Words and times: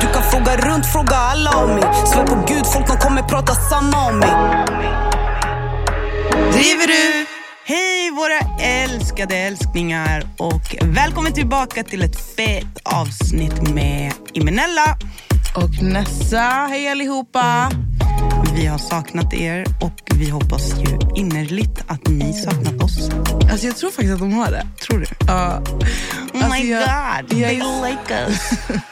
Du 0.00 0.06
kan 0.06 0.22
fråga 0.22 0.56
runt, 0.56 0.86
fråga 0.86 1.16
alla 1.16 1.50
om 1.50 1.70
mig 1.70 1.82
Svär 2.06 2.26
på 2.26 2.44
gud, 2.48 2.66
folk 2.66 2.86
de 2.86 2.96
kommer 2.96 3.22
prata 3.22 3.54
samma 3.54 4.06
om 4.08 4.18
mig 4.18 4.28
Driver 6.52 6.86
du? 6.86 7.26
Hej 7.64 8.10
våra 8.10 8.64
älskade 8.64 9.36
älsklingar 9.36 10.22
och 10.38 10.76
välkommen 10.82 11.32
tillbaka 11.32 11.82
till 11.84 12.02
ett 12.02 12.36
fett 12.36 12.78
avsnitt 12.84 13.74
med 13.74 14.12
Imenella. 14.32 14.96
Och 15.56 15.82
Nessa, 15.82 16.66
hej 16.70 16.88
allihopa! 16.88 17.70
Vi 18.58 18.66
har 18.66 18.78
saknat 18.78 19.34
er 19.34 19.64
och 19.80 19.92
vi 20.14 20.30
hoppas 20.30 20.74
ju 20.78 20.98
innerligt 21.16 21.84
att 21.86 22.08
ni 22.08 22.32
saknat 22.32 22.82
oss. 22.82 23.08
Alltså 23.50 23.66
jag 23.66 23.76
tror 23.76 23.90
faktiskt 23.90 24.12
att 24.14 24.18
de 24.20 24.32
har 24.32 24.50
det. 24.50 24.66
Tror 24.80 24.98
du? 24.98 25.06
Ja. 25.26 25.62
Oh 26.34 26.44
Alltså, 26.44 26.52
my 26.62 26.70
jag- 26.70 26.80
god, 27.28 27.38
jag 27.38 27.48
they 27.50 27.90
like 27.90 28.14
us. 28.28 28.50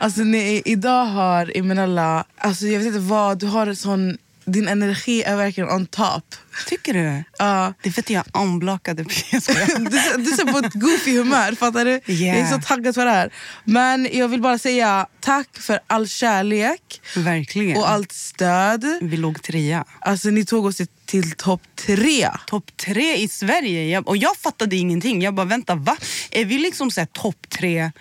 Alltså 0.00 0.20
ni, 0.22 0.62
idag 0.64 1.04
har 1.04 1.56
Imenella, 1.56 2.24
alltså 2.38 2.66
jag 2.66 2.78
vet 2.78 2.86
inte 2.86 2.98
vad, 2.98 3.38
du 3.38 3.46
har 3.46 3.66
en 3.66 3.76
sån, 3.76 4.16
din 4.44 4.68
energi 4.68 5.22
är 5.22 5.36
verkligen 5.36 5.70
on 5.70 5.86
top. 5.86 6.34
Tycker 6.68 6.94
du? 6.94 7.22
Ja. 7.38 7.74
Det 7.82 7.88
är 7.88 7.92
för 7.92 8.00
att 8.02 8.10
jag 8.10 8.24
är 8.34 8.40
unblockade. 8.42 9.04
Skojar. 9.04 9.78
Du, 10.16 10.22
du 10.24 10.30
så 10.36 10.46
på 10.46 10.58
ett 10.58 10.72
goofy 10.74 11.16
humör, 11.18 11.52
fattar 11.54 11.84
du? 11.84 11.90
Jag 11.90 12.08
är 12.08 12.34
Yeah. 12.34 12.50
så 12.60 12.66
taggad 12.68 12.94
för 12.94 13.04
det 13.04 13.10
här. 13.10 13.32
Men 13.64 14.08
jag 14.12 14.28
vill 14.28 14.40
bara 14.40 14.58
säga 14.58 15.06
tack 15.20 15.48
för 15.60 15.80
all 15.86 16.08
kärlek 16.08 17.00
Verkligen. 17.16 17.76
och 17.76 17.90
allt 17.90 18.12
stöd. 18.12 18.98
Vi 19.02 19.16
låg 19.16 19.42
trea. 19.42 19.84
Alltså 20.00 20.28
ni 20.28 20.44
tog 20.44 20.64
oss 20.66 20.80
till 21.06 21.32
topp 21.32 21.62
tre. 21.86 22.28
Topp 22.46 22.76
tre 22.76 23.16
i 23.16 23.28
Sverige. 23.28 23.88
Jag, 23.88 24.08
och 24.08 24.16
jag 24.16 24.36
fattade 24.36 24.76
ingenting. 24.76 25.22
Jag 25.22 25.34
bara, 25.34 25.46
vänta, 25.46 25.74
va? 25.74 25.96
Är 26.30 26.44
vi 26.44 26.58
liksom 26.58 26.90
topp 27.12 27.48
tre 27.48 27.92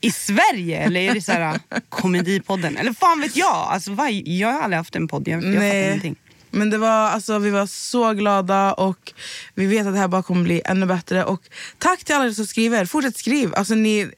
i 0.00 0.10
Sverige? 0.10 0.78
Eller 0.78 1.00
är 1.00 1.14
det 1.14 1.20
så 1.20 1.32
här, 1.32 1.60
komedipodden? 1.88 2.76
Eller 2.76 2.92
fan 2.92 3.20
vet 3.20 3.36
jag? 3.36 3.54
Alltså, 3.54 3.92
va? 3.92 4.10
Jag 4.10 4.52
har 4.52 4.60
aldrig 4.60 4.76
haft 4.76 4.96
en 4.96 5.08
podd. 5.08 5.28
Jag, 5.28 5.44
jag 5.44 5.54
fattar 5.54 5.86
ingenting. 5.88 6.16
Men 6.50 6.70
det 6.70 6.78
var, 6.78 6.88
alltså, 6.88 7.38
vi 7.38 7.50
var 7.50 7.66
så 7.66 8.12
glada 8.12 8.72
och 8.72 9.12
vi 9.54 9.66
vet 9.66 9.86
att 9.86 9.92
det 9.92 9.98
här 9.98 10.08
bara 10.08 10.22
kommer 10.22 10.42
bli 10.42 10.62
ännu 10.64 10.86
bättre. 10.86 11.24
Och 11.24 11.42
tack 11.78 12.04
till 12.04 12.14
alla 12.14 12.34
som 12.34 12.46
skriver. 12.46 12.84
Fortsätt 12.84 13.16
skriv. 13.16 13.54
Alltså, 13.54 13.74
ni, 13.74 14.10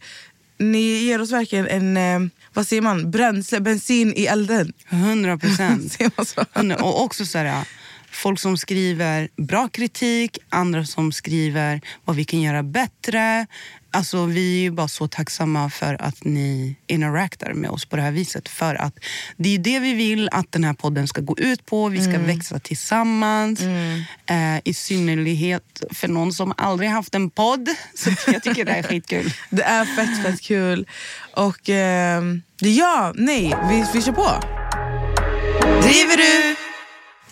ni 0.59 0.83
ger 0.83 1.21
oss 1.21 1.33
verkligen 1.33 1.67
en, 1.69 1.97
eh, 1.97 2.31
vad 2.55 2.67
säger 2.67 2.83
man, 2.83 3.11
bränsle, 3.11 3.61
bensin 3.61 4.13
i 4.17 4.27
elden. 4.27 4.73
100 4.89 5.39
procent. 5.39 5.99
Och 6.81 7.03
också 7.03 7.27
så 7.27 7.39
här, 7.39 7.65
folk 8.11 8.41
som 8.41 8.57
skriver 8.57 9.29
bra 9.37 9.69
kritik, 9.69 10.39
andra 10.49 10.85
som 10.85 11.13
skriver 11.13 11.81
vad 12.05 12.17
vi 12.17 12.25
kan 12.25 12.41
göra 12.41 12.63
bättre. 12.63 13.47
Alltså, 13.93 14.25
vi 14.25 14.59
är 14.59 14.63
ju 14.63 14.71
bara 14.71 14.89
så 14.89 15.09
tacksamma 15.09 15.71
för 15.71 16.03
att 16.03 16.25
ni 16.25 16.77
interactar 16.87 17.53
med 17.53 17.71
oss 17.71 17.85
på 17.85 17.97
det 17.97 18.03
här 18.03 18.13
viset. 18.13 18.49
För 18.49 18.75
att 18.75 18.99
Det 19.37 19.55
är 19.55 19.59
det 19.59 19.79
vi 19.79 19.95
vill 19.95 20.29
att 20.33 20.53
den 20.53 20.65
här 20.65 20.73
podden 20.73 21.09
ska 21.09 21.21
gå 21.21 21.39
ut 21.39 21.67
på. 21.67 21.89
Vi 21.89 22.05
ska 22.05 22.19
växa 22.19 22.59
tillsammans. 22.59 23.61
Eh, 24.27 24.59
I 24.65 24.75
synnerhet 24.75 25.83
för 25.91 26.09
någon 26.09 26.33
som 26.33 26.53
aldrig 26.57 26.91
haft 26.91 27.15
en 27.15 27.31
podd. 27.31 27.69
Så 27.95 28.11
jag 28.27 28.43
tycker 28.43 28.65
det 28.65 28.73
är 28.73 28.83
skitkul. 28.83 29.33
Det 29.51 29.63
är 29.63 29.85
fett, 29.85 30.23
fett 30.23 30.41
kul. 30.41 30.87
Och 31.37 31.69
eh, 31.69 32.23
ja, 32.59 33.13
nej, 33.17 33.55
vi, 33.69 33.85
vi 33.95 34.03
kör 34.03 34.13
på. 34.13 34.43
Driver 35.83 36.17
du? 36.17 36.57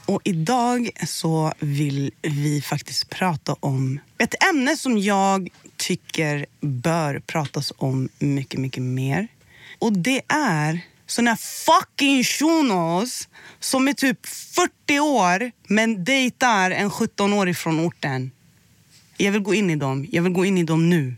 Och 0.06 0.20
idag 0.24 0.91
så 1.06 1.52
vill 1.58 2.10
vi 2.22 2.62
faktiskt 2.62 3.10
prata 3.10 3.56
om 3.60 4.00
ett 4.18 4.34
ämne 4.50 4.76
som 4.76 4.98
jag 4.98 5.48
tycker 5.78 6.47
bör 6.61 7.19
pratas 7.19 7.72
om 7.77 8.09
mycket, 8.19 8.61
mycket 8.61 8.83
mer. 8.83 9.28
Och 9.78 9.93
det 9.93 10.22
är 10.28 10.81
såna 11.06 11.37
fucking 11.37 12.25
shunos 12.25 13.28
som 13.61 13.89
är 13.89 13.93
typ 13.93 14.27
40 14.27 15.00
år 15.00 15.50
men 15.66 16.05
dejtar 16.05 16.71
en 16.71 16.91
17-årig 16.91 17.56
från 17.56 17.81
orten. 17.81 18.31
Jag 19.16 19.33
vill 19.33 19.43
gå 19.43 19.55
in 19.55 19.71
i 19.71 19.77
dem. 19.77 20.06
Jag 20.11 20.22
vill 20.22 20.33
gå 20.33 20.44
in 20.44 20.59
i 20.59 20.62
dem 20.62 20.91
nu. 20.91 21.16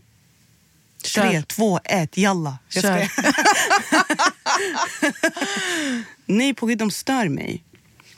Kör. 1.03 1.29
Tre, 1.29 1.41
två, 1.41 1.79
ett, 1.83 2.17
jalla. 2.17 2.57
Jag 2.69 2.83
Kör. 2.83 3.07
Nej, 6.25 6.53
på 6.53 6.65
gud, 6.65 6.77
de 6.77 6.91
stör 6.91 7.29
mig. 7.29 7.63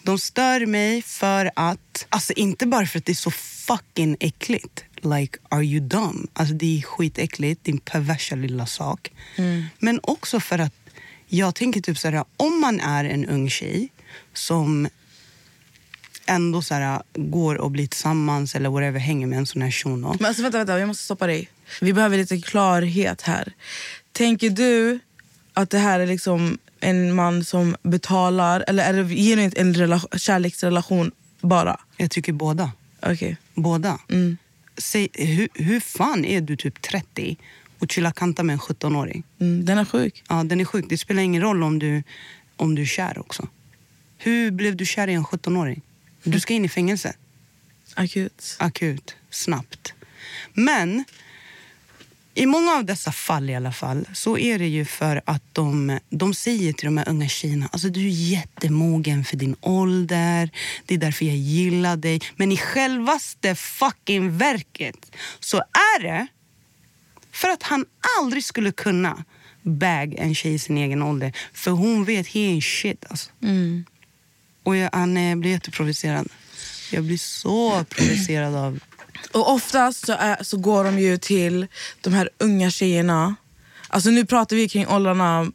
De 0.04 0.20
stör 0.20 0.66
mig 0.66 1.02
för 1.02 1.52
att... 1.56 2.06
Alltså 2.10 2.34
inte 2.34 2.66
bara 2.66 2.86
för 2.86 3.00
att 3.00 3.06
det 3.06 3.12
är 3.12 3.16
så 3.16 3.32
fucking 3.32 4.18
äckligt. 4.20 4.84
Like, 5.06 5.38
are 5.50 5.64
you 5.64 5.80
dumb? 5.80 6.30
Alltså 6.34 6.54
det 6.54 6.78
är 6.78 6.82
skitäckligt, 6.82 7.64
din 7.64 7.78
perversa 7.80 8.36
lilla 8.36 8.66
sak. 8.66 9.12
Men 9.80 10.00
också 10.04 10.40
för 10.40 10.60
att 10.60 10.74
jag 11.28 11.56
tänker 11.56 11.82
typ 11.82 11.98
så 11.98 12.10
här, 12.10 12.24
om 12.38 12.62
man 12.62 12.80
är 12.80 13.06
en 13.06 13.26
ung 13.26 13.50
tjej 13.50 13.90
som 14.34 14.88
ändå 16.26 16.62
så 16.62 16.74
här, 16.74 17.02
går 17.14 17.56
och 17.56 17.72
blir 17.72 17.88
tillsammans 17.88 18.56
eller 18.56 18.70
whatever, 18.70 19.00
hänger 19.00 19.28
med 19.28 19.38
en 19.38 19.46
sån 19.46 19.62
här 19.62 19.72
shuno. 19.72 20.16
Men 20.20 20.26
alltså, 20.26 20.44
vänta, 20.44 20.58
vänta, 20.58 20.80
jag 20.80 20.88
måste 20.88 21.04
stoppa 21.04 21.28
dig. 21.28 21.50
Vi 21.82 21.94
behöver 21.94 22.18
lite 22.18 22.42
klarhet 22.42 23.22
här. 23.22 23.54
Tänker 24.12 24.50
du 24.50 25.00
att 25.54 25.70
det 25.70 25.78
här 25.78 26.00
är 26.00 26.08
liksom 26.08 26.58
en 26.80 27.14
man 27.16 27.44
som 27.46 27.76
betalar 27.84 28.64
eller 28.68 28.84
är 28.84 29.04
det 29.04 29.16
genuint 29.16 29.54
en 29.54 29.74
rela- 29.74 30.18
kärleksrelation 30.18 31.12
bara? 31.42 31.80
Jag 31.98 32.12
tycker 32.12 32.34
båda. 32.34 32.72
Okej. 33.02 33.38
Båda. 33.56 34.00
Säg, 34.78 35.10
hur, 35.14 35.48
hur 35.54 35.80
fan 35.80 36.26
är 36.26 36.42
du 36.42 36.56
typ 36.56 36.82
30 36.82 37.38
och 37.80 37.92
chillar 37.92 38.12
kanta 38.12 38.44
med 38.44 38.54
en 38.54 38.60
17-åring? 38.60 39.24
Mm, 39.40 39.66
den 39.66 39.78
är 39.78 39.86
sjuk. 39.86 40.24
Ja, 40.30 40.44
den 40.44 40.60
är 40.60 40.66
sjuk. 40.66 40.86
Det 40.90 40.98
spelar 40.98 41.22
ingen 41.22 41.42
roll 41.42 41.64
om 41.64 41.80
du, 41.80 42.04
om 42.56 42.76
du 42.76 42.82
är 42.82 42.86
kär 42.86 43.20
också. 43.20 43.48
Hur 44.18 44.52
blev 44.52 44.76
du 44.76 44.86
kär 44.86 45.08
i 45.08 45.14
en 45.14 45.26
17-åring? 45.26 45.82
Du 46.24 46.40
ska 46.40 46.54
in 46.54 46.66
i 46.66 46.70
fängelse. 46.70 47.16
Akut. 47.96 48.56
Akut. 48.60 49.16
Snabbt. 49.30 49.94
Men 50.54 51.04
i 52.36 52.46
många 52.46 52.72
av 52.72 52.86
dessa 52.86 53.12
fall 53.12 53.50
i 53.50 53.56
alla 53.56 53.72
fall 53.72 54.08
så 54.14 54.38
är 54.38 54.60
det 54.60 54.68
ju 54.68 54.86
för 54.86 55.22
att 55.26 55.44
de, 55.54 56.00
de 56.10 56.34
säger 56.34 56.74
till 56.74 56.86
de 56.86 56.98
här 56.98 57.10
unga 57.10 57.28
tjejerna 57.28 57.70
alltså 57.72 57.90
du 57.90 58.06
är 58.06 58.10
jättemogen 58.10 59.26
för 59.26 59.38
din 59.38 59.56
ålder, 59.62 60.50
det 60.86 60.94
är 60.94 60.98
därför 60.98 61.26
jag 61.26 61.36
gillar 61.36 61.98
dig. 61.98 62.22
Men 62.36 62.52
i 62.52 62.58
självaste 62.58 63.56
fucking 63.56 64.38
verket 64.38 65.16
så 65.40 65.58
är 65.58 66.02
det 66.02 66.28
För 67.32 67.50
att 67.50 67.64
han 67.64 67.86
aldrig 68.20 68.44
skulle 68.44 68.72
kunna 68.72 69.24
bag 69.62 70.16
en 70.18 70.36
tjej 70.36 70.54
i 70.54 70.60
sin 70.60 70.78
egen 70.78 71.02
ålder. 71.02 71.34
För 71.54 71.72
hon 71.72 72.06
vet, 72.06 72.28
he 72.28 72.40
ain't 72.40 72.62
shit 72.62 73.06
alltså. 73.10 73.32
Och 74.64 74.76
jag, 74.76 74.90
han 74.94 75.18
eh, 75.18 75.36
blir 75.36 75.52
jätteprovocerad. 75.52 76.28
Jag 76.92 77.04
blir 77.04 77.18
så 77.18 77.84
provocerad 77.84 78.56
av... 78.56 78.80
Och 79.32 79.52
oftast 79.54 80.06
så, 80.06 80.14
är, 80.14 80.44
så 80.44 80.58
går 80.58 80.84
de 80.84 81.00
ju 81.00 81.18
till 81.18 81.68
de 82.02 82.14
här 82.14 82.30
unga 82.38 82.72
tjejerna. 82.72 83.36
Alltså 83.88 84.10
nu 84.10 84.26
pratar 84.26 84.56
vi 84.56 84.70
kring 84.70 84.88
åldrarna 84.88 85.52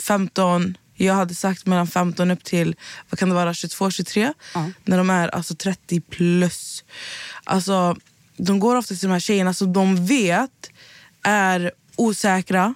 15, 0.00 0.76
jag 0.94 1.14
hade 1.14 1.34
sagt 1.34 1.66
mellan 1.66 1.86
15 1.86 2.30
upp 2.30 2.44
till 2.44 2.76
vad 3.10 3.18
kan 3.18 3.28
det 3.28 3.34
vara 3.34 3.54
22, 3.54 3.90
23. 3.90 4.32
Ja. 4.54 4.70
När 4.84 4.98
de 4.98 5.10
är 5.10 5.28
alltså 5.28 5.54
30 5.54 6.00
plus. 6.00 6.84
Alltså, 7.44 7.96
de 8.36 8.60
går 8.60 8.76
ofta 8.76 8.94
till 8.94 9.08
de 9.08 9.12
här 9.12 9.20
tjejerna 9.20 9.54
som 9.54 9.72
de 9.72 10.06
vet 10.06 10.70
är 11.22 11.72
osäkra. 11.96 12.74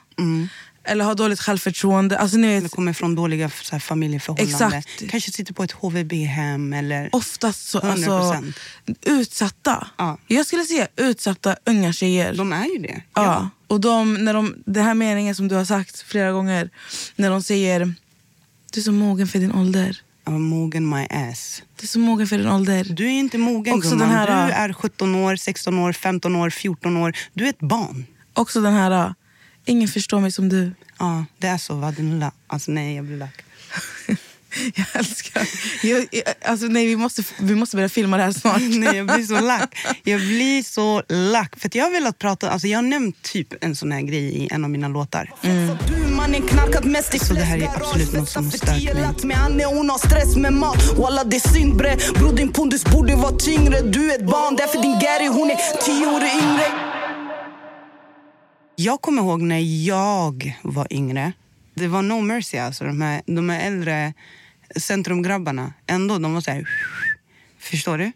Eller 0.85 1.05
har 1.05 1.15
dåligt 1.15 1.41
självförtroende. 1.41 2.19
Alltså, 2.19 2.37
ni 2.37 2.47
Eller 2.47 2.61
vet, 2.61 2.71
kommer 2.73 2.93
från 2.93 3.15
dåliga 3.15 3.50
så 3.50 3.73
här, 3.73 3.81
familjeförhållanden. 3.81 4.73
Exakt. 4.79 5.11
Kanske 5.11 5.32
sitter 5.32 5.55
på 5.55 5.65
ett 5.65 5.73
HVB-hem 5.73 6.73
eller... 6.73 7.09
oftast 7.12 7.69
så, 7.69 7.81
100%. 7.81 7.91
alltså, 7.93 8.43
utsatta. 9.03 9.87
Ja. 9.97 10.19
Jag 10.27 10.47
skulle 10.47 10.65
säga 10.65 10.88
utsatta 10.97 11.56
unga 11.67 11.93
tjejer. 11.93 12.35
De 12.35 12.53
är 12.53 12.67
ju 12.67 12.79
det. 12.79 13.03
Ja. 13.15 13.50
Och 13.67 13.81
de, 13.81 14.15
när 14.15 14.35
de, 14.35 14.55
den 14.67 14.85
här 14.85 14.94
meningen 14.94 15.35
som 15.35 15.49
du 15.49 15.55
har 15.55 15.65
sagt 15.65 16.00
flera 16.03 16.32
gånger, 16.32 16.71
när 17.17 17.31
de 17.31 17.43
säger 17.43 17.94
du 18.73 18.81
är 18.81 18.85
så 18.85 18.93
mogen 18.93 19.29
för 19.29 19.38
din 19.38 19.53
ålder. 19.53 20.00
I'm 20.25 20.38
mogen 20.38 20.88
my 20.88 21.06
ass. 21.11 21.62
Du 21.81 21.85
är 21.85 21.88
så 21.88 21.99
mogen 21.99 22.27
för 22.27 22.38
din 22.38 22.49
ålder. 22.49 22.85
Du 22.91 23.06
är 23.06 23.11
inte 23.11 23.38
mogen 23.38 23.75
Också 23.75 23.91
gumman. 23.91 24.09
här- 24.11 24.47
Du 24.47 24.53
är 24.53 24.73
17 24.73 25.15
år, 25.15 25.37
16 25.37 25.79
år, 25.79 25.93
15 25.93 26.37
år, 26.37 26.50
14 26.50 26.97
år. 26.97 27.17
Du 27.32 27.44
är 27.44 27.50
ett 27.50 27.59
barn. 27.61 28.06
Också 28.35 28.61
den 28.61 28.73
här, 28.75 29.15
ingen 29.70 29.88
förstår 29.88 30.20
mig 30.20 30.32
som 30.32 30.49
du. 30.49 30.72
Ja, 30.99 31.25
det 31.38 31.46
är 31.46 31.58
så. 31.58 31.75
Vadinla. 31.75 32.32
Alltså 32.46 32.70
nej, 32.70 32.96
jag 32.96 33.05
blir 33.05 33.17
lack. 33.17 33.43
Jag 34.75 34.87
älskar... 34.93 35.49
Jag, 35.82 36.08
jag, 36.11 36.22
alltså, 36.44 36.67
nej, 36.67 36.87
vi, 36.87 36.96
måste, 36.96 37.22
vi 37.40 37.55
måste 37.55 37.76
börja 37.76 37.88
filma 37.88 38.17
det 38.17 38.22
här 38.22 38.32
snart. 38.32 38.61
Nej, 38.69 38.96
jag 38.96 39.06
blir 39.06 39.25
så 39.25 39.40
lack. 39.40 39.78
Jag 40.02 40.20
blir 40.20 40.62
så 40.62 41.02
lack. 41.08 41.61
För 41.61 41.69
att 41.69 41.75
jag 41.75 41.84
har 41.84 41.90
velat 41.90 42.19
prata, 42.19 42.50
alltså 42.50 42.69
jag 42.69 42.78
har 42.78 42.82
nämnt 42.82 43.22
typ 43.22 43.64
en 43.64 43.76
sån 43.76 43.93
här 43.93 44.00
grej 44.00 44.25
i 44.25 44.49
en 44.50 44.64
av 44.64 44.70
mina 44.70 44.88
låtar. 44.88 45.32
Du 45.40 46.14
mannen 46.14 46.43
knarkat 46.43 46.84
mest 46.84 47.14
i 47.14 47.19
Så 47.19 47.34
det 47.34 47.40
här 47.40 47.58
är 47.58 47.69
absolut 47.76 48.12
något 48.12 48.28
som 48.28 48.50
stört 48.50 48.69
mig. 48.69 49.14
Med 49.22 49.38
Anne 49.38 49.64
hon 49.64 49.90
har 49.90 49.99
stress 49.99 50.37
med 50.37 50.52
mat 50.52 50.99
Walla 50.99 51.25
det 51.25 51.37
är 51.37 51.49
synd 51.49 51.76
bre 51.76 51.96
Bror 52.14 52.32
din 52.32 52.52
pondus 52.52 52.84
borde 52.84 53.17
vara 53.17 53.37
tyngre 53.37 53.81
Du 53.81 54.11
är 54.11 54.14
ett 54.14 54.26
barn 54.26 54.56
därför 54.56 54.82
din 54.82 54.99
Gary 54.99 55.26
hon 55.26 55.50
är 55.50 55.84
tio 55.84 56.06
år 56.06 56.22
yngre 56.22 56.90
Jag 58.82 59.00
kommer 59.00 59.23
ihåg 59.23 59.43
när 59.43 59.87
jag 59.87 60.59
var 60.62 60.87
yngre. 60.91 61.32
Det 61.75 61.88
var 61.88 62.03
no 62.03 62.21
mercy 62.21 62.56
alltså. 62.59 62.85
De 62.85 63.00
här, 63.00 63.23
de 63.27 63.49
här 63.49 63.67
äldre 63.67 64.12
centrumgrabbarna. 64.77 65.73
Ändå, 65.87 66.19
de 66.19 66.35
var 66.35 66.41
så 66.41 66.50
här... 66.50 66.69
Förstår 67.59 67.99
du? 67.99 68.12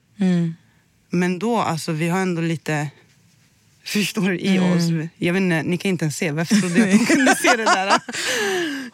Men 1.10 1.38
då, 1.38 1.58
alltså 1.58 1.92
vi 1.92 2.08
har 2.08 2.20
ändå 2.20 2.42
lite... 2.42 2.90
Förstår 3.84 4.28
du? 4.28 4.38
I 4.38 4.58
oss. 4.58 5.08
Jag 5.16 5.32
vet 5.32 5.40
inte, 5.40 5.62
ni 5.62 5.78
kan 5.78 5.88
inte 5.88 6.04
ens 6.04 6.16
se. 6.16 6.30
Varför 6.30 6.56
trodde 6.56 6.78
jag 6.78 6.88
att 6.88 6.98
de 6.98 7.06
kunde 7.14 7.34
se 7.34 7.56
det 7.56 7.64
där? 7.64 7.92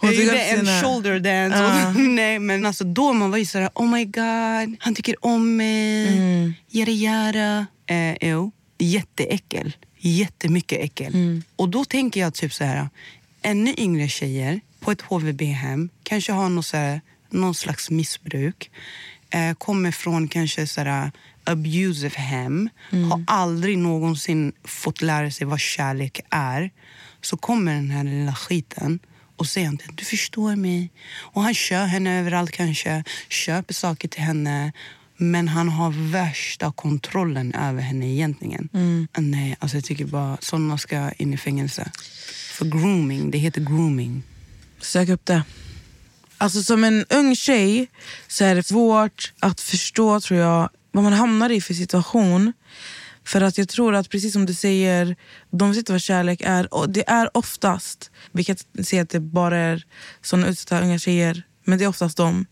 Jag 0.03 0.15
gjorde 0.15 0.43
en 0.43 0.59
sina- 0.67 0.83
shoulder 0.83 1.19
dance. 1.21 1.59
Ja. 1.59 1.89
Och, 1.89 1.97
nej, 2.01 2.39
men 2.39 2.67
alltså 2.67 2.85
då 2.85 3.13
man 3.13 3.31
var 3.31 3.39
ju 3.39 3.47
sådär, 3.47 3.71
oh 3.75 3.89
my 3.91 4.05
god, 4.05 4.77
han 4.81 4.95
tycker 4.95 5.25
om 5.25 5.57
mig. 5.57 6.09
Mm. 6.19 6.55
Yada 6.71 6.93
yada. 6.93 7.67
Eh, 7.87 8.17
jo, 8.21 8.53
jätteäckel. 8.79 9.77
Jättemycket 10.01 10.81
äckel. 10.81 11.15
Mm. 11.15 11.43
Och 11.57 11.69
då 11.69 11.85
tänker 11.85 12.21
jag 12.21 12.35
typ 12.35 12.53
så 12.53 12.65
här, 12.65 12.89
ännu 13.43 13.75
yngre 13.77 14.09
tjejer 14.09 14.61
på 14.81 14.91
ett 14.91 15.01
HVB-hem, 15.01 15.89
kanske 16.03 16.33
har 16.33 16.49
någon, 16.49 16.63
så 16.63 16.77
här, 16.77 17.01
någon 17.31 17.55
slags 17.55 17.91
missbruk. 17.91 18.71
Eh, 19.31 19.55
kommer 19.55 19.91
från 19.93 20.29
kanske 20.29 20.67
så 20.67 20.81
här, 20.81 21.11
abusive 21.45 22.19
hem. 22.19 22.69
Mm. 22.93 23.11
Har 23.11 23.25
aldrig 23.27 23.79
någonsin 23.79 24.53
fått 24.65 25.03
lära 25.03 25.31
sig 25.31 25.47
vad 25.47 25.61
kärlek 25.61 26.21
är. 26.31 26.71
Så 27.21 27.37
kommer 27.37 27.75
den 27.75 27.91
här 27.91 28.05
lilla 28.05 28.35
skiten 28.35 28.99
och 29.37 29.47
säger 29.47 29.69
att 29.69 29.97
du 29.97 30.05
förstår 30.05 30.57
mig. 30.57 30.91
Och 31.17 31.43
han 31.43 31.55
kör 31.55 31.87
henne 31.87 32.21
överallt 32.21 32.51
kanske, 32.51 33.05
köper 33.29 33.75
saker 33.75 34.09
till 34.09 34.23
henne. 34.23 34.73
Men 35.23 35.49
han 35.49 35.69
har 35.69 36.11
värsta 36.13 36.73
kontrollen 36.73 37.55
över 37.55 37.81
henne 37.81 38.07
egentligen. 38.07 38.69
Nej, 39.19 39.57
alltså 39.59 39.77
jag 39.77 39.85
tycker 39.85 40.05
bara 40.05 40.39
sådana 40.41 40.79
ska 40.79 41.11
in 41.11 41.35
i 41.35 41.37
fängelse. 41.37 41.91
För 42.53 42.65
grooming, 42.65 43.31
det 43.31 43.39
heter 43.39 43.61
grooming. 43.61 44.23
Sök 44.81 45.09
upp 45.09 45.27
det. 45.27 45.43
Alltså 46.39 46.63
som 46.63 46.85
en 46.85 47.05
ung 47.11 47.37
tjej 47.37 47.89
så 48.29 48.45
är 48.45 48.55
det 48.55 48.63
svårt 48.63 49.33
att 49.41 49.61
förstå 49.61 50.21
tror 50.21 50.41
jag 50.41 50.71
vad 50.93 51.05
man 51.05 51.13
hamnar 51.13 51.51
i 51.51 51.61
för 51.61 51.75
situation. 51.75 52.53
För 53.25 53.41
att 53.41 53.59
jag 53.59 53.69
tror 53.69 53.95
att 53.95 54.09
precis 54.09 54.33
som 54.33 54.47
du 54.47 54.55
säger, 54.55 55.17
de 55.51 55.73
vet 55.73 55.91
vad 55.91 56.01
kärlek 56.01 56.41
är. 56.45 56.75
Och 56.75 56.91
det 56.91 57.09
är 57.09 57.37
oftast, 57.37 58.11
vi 58.33 58.45
kan 58.45 58.57
inte 58.73 58.85
säga 58.85 59.03
att 59.03 59.11
det 59.11 59.21
bara 59.21 59.59
är 59.59 59.85
såna 60.23 60.47
utsatta 60.47 60.85
unga 60.85 60.99
tjejer, 60.99 61.43
men 61.65 61.79
det 61.79 61.85
är 61.85 61.89
oftast 61.89 62.17
dem. 62.17 62.47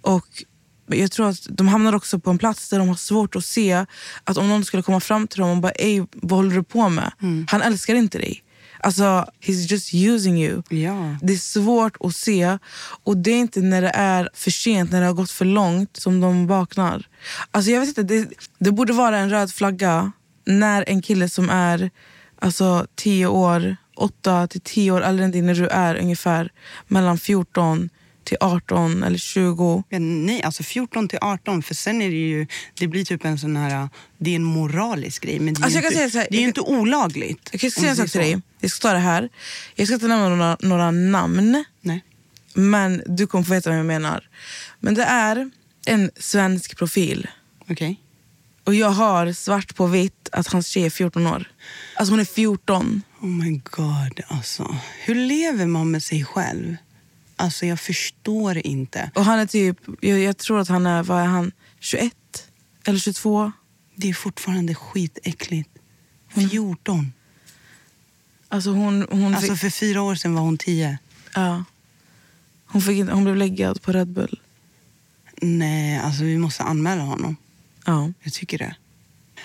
Och 0.00 0.44
jag 0.88 1.10
tror 1.10 1.28
att 1.28 1.46
de 1.50 1.68
hamnar 1.68 1.94
också 1.94 2.18
på 2.18 2.30
en 2.30 2.38
plats 2.38 2.68
där 2.68 2.78
de 2.78 2.88
har 2.88 2.94
svårt 2.94 3.36
att 3.36 3.44
se 3.44 3.86
att 4.24 4.36
om 4.36 4.48
någon 4.48 4.64
skulle 4.64 4.82
komma 4.82 5.00
fram 5.00 5.28
till 5.28 5.40
dem 5.40 5.50
och 5.50 5.56
bara 5.56 5.72
Ey, 5.72 6.04
vad 6.12 6.38
håller 6.38 6.56
du 6.56 6.62
på 6.62 6.88
med? 6.88 7.12
Han 7.48 7.62
älskar 7.62 7.94
inte 7.94 8.18
dig. 8.18 8.44
Alltså, 8.80 9.26
he's 9.40 9.72
just 9.72 9.94
using 9.94 10.42
you. 10.42 10.62
Ja. 10.68 11.16
Det 11.22 11.32
är 11.32 11.36
svårt 11.36 11.96
att 12.00 12.16
se 12.16 12.58
och 13.04 13.16
det 13.16 13.30
är 13.30 13.38
inte 13.38 13.60
när 13.60 13.82
det 13.82 13.92
är 13.94 14.28
för 14.34 14.50
sent, 14.50 14.92
när 14.92 15.00
det 15.00 15.06
har 15.06 15.14
gått 15.14 15.30
för 15.30 15.44
långt 15.44 15.96
som 15.96 16.20
de 16.20 16.46
vaknar. 16.46 17.08
Alltså 17.50 17.70
jag 17.70 17.80
vet 17.80 17.88
inte, 17.88 18.02
det, 18.02 18.28
det 18.58 18.72
borde 18.72 18.92
vara 18.92 19.18
en 19.18 19.30
röd 19.30 19.52
flagga 19.52 20.12
när 20.44 20.84
en 20.88 21.02
kille 21.02 21.28
som 21.28 21.50
är 21.50 21.90
alltså 22.38 22.86
10 22.94 23.26
år, 23.26 23.76
8 23.96 24.46
till 24.46 24.60
10 24.60 24.92
år 24.92 25.02
äldre 25.02 25.24
än 25.24 25.30
dig 25.30 25.42
när 25.42 25.54
du 25.54 25.68
är 25.68 25.94
ungefär 25.96 26.52
mellan 26.86 27.18
14 27.18 27.90
till 28.28 28.36
18 28.40 29.02
eller 29.02 29.18
20. 29.18 29.84
Ja, 29.88 29.98
nej, 29.98 30.42
alltså 30.42 30.62
14 30.62 31.08
till 31.08 31.18
18. 31.22 31.62
För 31.62 31.74
sen 31.74 32.02
är 32.02 32.10
det 32.10 32.16
ju, 32.16 32.46
det 32.74 32.86
blir 32.88 33.04
typ 33.04 33.24
en 33.24 33.38
sån 33.38 33.56
här, 33.56 33.88
det 34.18 34.30
är 34.30 34.36
en 34.36 34.44
moralisk 34.44 35.22
grej. 35.22 35.40
Men 35.40 35.54
det 35.54 35.60
är 35.60 35.64
Alltså 35.64 35.80
ju 35.80 35.86
inte, 35.86 35.98
säga 35.98 36.10
så 36.10 36.18
här, 36.18 36.26
det 36.30 36.36
är 36.36 36.40
jag 36.40 36.48
inte 36.48 36.60
olagligt. 36.60 37.48
Jag 37.52 37.60
kan 37.60 37.70
säga 37.70 37.90
en 37.90 37.96
sak 37.96 38.10
till 38.10 38.20
dig. 38.20 38.40
Jag 38.60 38.70
ska 38.70 38.88
ta 38.88 38.94
det 38.94 39.00
här. 39.00 39.28
Jag 39.74 39.86
ska 39.86 39.94
inte 39.94 40.08
nämna 40.08 40.28
några, 40.28 40.56
några 40.60 40.90
namn. 40.90 41.64
Nej. 41.80 42.04
Men 42.54 43.02
du 43.06 43.26
kommer 43.26 43.44
få 43.44 43.52
veta 43.52 43.70
vad 43.70 43.78
jag 43.78 43.86
menar. 43.86 44.28
Men 44.80 44.94
det 44.94 45.04
är 45.04 45.50
en 45.86 46.10
svensk 46.16 46.78
profil. 46.78 47.28
Okej. 47.70 48.00
Och 48.64 48.74
jag 48.74 48.90
har 48.90 49.32
svart 49.32 49.74
på 49.74 49.86
vitt 49.86 50.28
att 50.32 50.46
hans 50.46 50.66
tjej 50.66 50.86
är 50.86 50.90
14 50.90 51.26
år. 51.26 51.50
Alltså 51.96 52.12
hon 52.12 52.20
är 52.20 52.24
14. 52.24 53.02
Oh 53.20 53.28
my 53.28 53.60
god, 53.64 54.20
alltså. 54.28 54.76
Hur 55.04 55.14
lever 55.14 55.66
man 55.66 55.90
med 55.90 56.02
sig 56.02 56.24
själv? 56.24 56.76
Alltså 57.38 57.66
jag 57.66 57.80
förstår 57.80 58.66
inte. 58.66 59.10
Och 59.14 59.24
han 59.24 59.38
är 59.38 59.46
typ, 59.46 59.76
jag, 60.00 60.20
jag 60.20 60.36
tror 60.38 60.60
att 60.60 60.68
han 60.68 60.86
är, 60.86 61.02
vad 61.02 61.20
är 61.20 61.24
han, 61.26 61.52
21? 61.80 62.14
Eller 62.84 62.98
22? 62.98 63.52
Det 63.94 64.08
är 64.08 64.14
fortfarande 64.14 64.74
skitäckligt. 64.74 65.70
Mm. 66.34 66.50
14. 66.50 67.12
Alltså 68.48 68.70
hon, 68.70 69.06
hon, 69.10 69.34
Alltså 69.34 69.52
fick, 69.52 69.60
för 69.60 69.70
fyra 69.70 70.02
år 70.02 70.14
sedan 70.14 70.34
var 70.34 70.42
hon 70.42 70.58
10. 70.58 70.98
ja. 71.34 71.64
hon, 72.66 72.82
fick, 72.82 73.10
hon 73.10 73.24
blev 73.24 73.36
läggad 73.36 73.82
på 73.82 73.92
Red 73.92 74.08
Bull. 74.08 74.40
Nej, 75.42 75.98
alltså 75.98 76.24
vi 76.24 76.38
måste 76.38 76.62
anmäla 76.62 77.02
honom. 77.02 77.36
Ja. 77.84 78.12
Jag 78.22 78.32
tycker 78.32 78.58
det. 78.58 78.76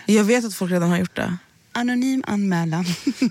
Jag 0.06 0.24
vet 0.24 0.46
att 0.46 0.54
folk 0.56 0.72
redan 0.72 0.90
har 0.90 0.98
gjort 0.98 1.16
det. 1.16 1.38
Anonym 1.74 2.24
anmälan. 2.28 2.86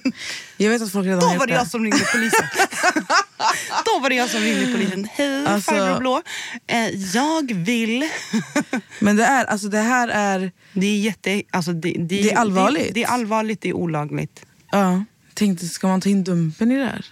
Jag 0.57 0.71
vet 0.71 0.83
att 0.83 0.93
folk 0.93 1.07
redan 1.07 1.21
Då 1.21 1.39
var 1.39 1.47
det 1.47 1.55
jag 1.55 1.67
som 1.67 1.83
ringde 1.83 2.05
polisen. 2.13 2.47
Då 3.85 3.99
var 3.99 4.09
det 4.09 4.15
jag 4.15 4.31
som 4.31 4.41
ringde 4.41 4.73
polisen. 4.73 5.09
Hej 5.13 5.47
Alltså- 5.47 5.71
farbror 5.71 5.99
blå. 6.01 6.23
Eh, 6.67 6.89
jag 6.89 7.53
vill... 7.55 8.09
Men 8.99 9.17
det, 9.17 9.25
är, 9.25 9.45
alltså 9.45 9.69
det 9.69 9.79
här 9.81 10.09
är... 10.09 10.53
Det 10.73 10.87
är 10.87 10.99
jätte... 10.99 11.43
Alltså 11.51 11.73
det, 11.73 11.93
det, 11.99 12.03
Det 12.23 12.33
är 12.33 12.37
allvarligt. 12.37 12.87
Det, 12.87 12.93
det 12.93 13.03
är 13.05 13.09
allvarligt, 13.09 13.61
det 13.61 13.69
är 13.69 13.73
olagligt. 13.77 14.45
Ja, 14.73 15.05
tänkte, 15.35 15.67
ska 15.67 15.89
man 15.89 16.01
ta 16.01 16.09
in 16.09 16.25
Dumpen 16.25 16.73
i 16.73 16.77
det 16.79 16.85
här? 16.85 17.07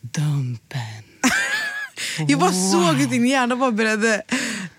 Dumpen. 0.00 0.80
Jag 2.28 2.38
bara 2.40 2.52
såg 2.52 2.94
hur 2.94 3.06
din 3.06 3.26
hjärna 3.26 3.56
bara 3.56 3.72
började 3.72 4.22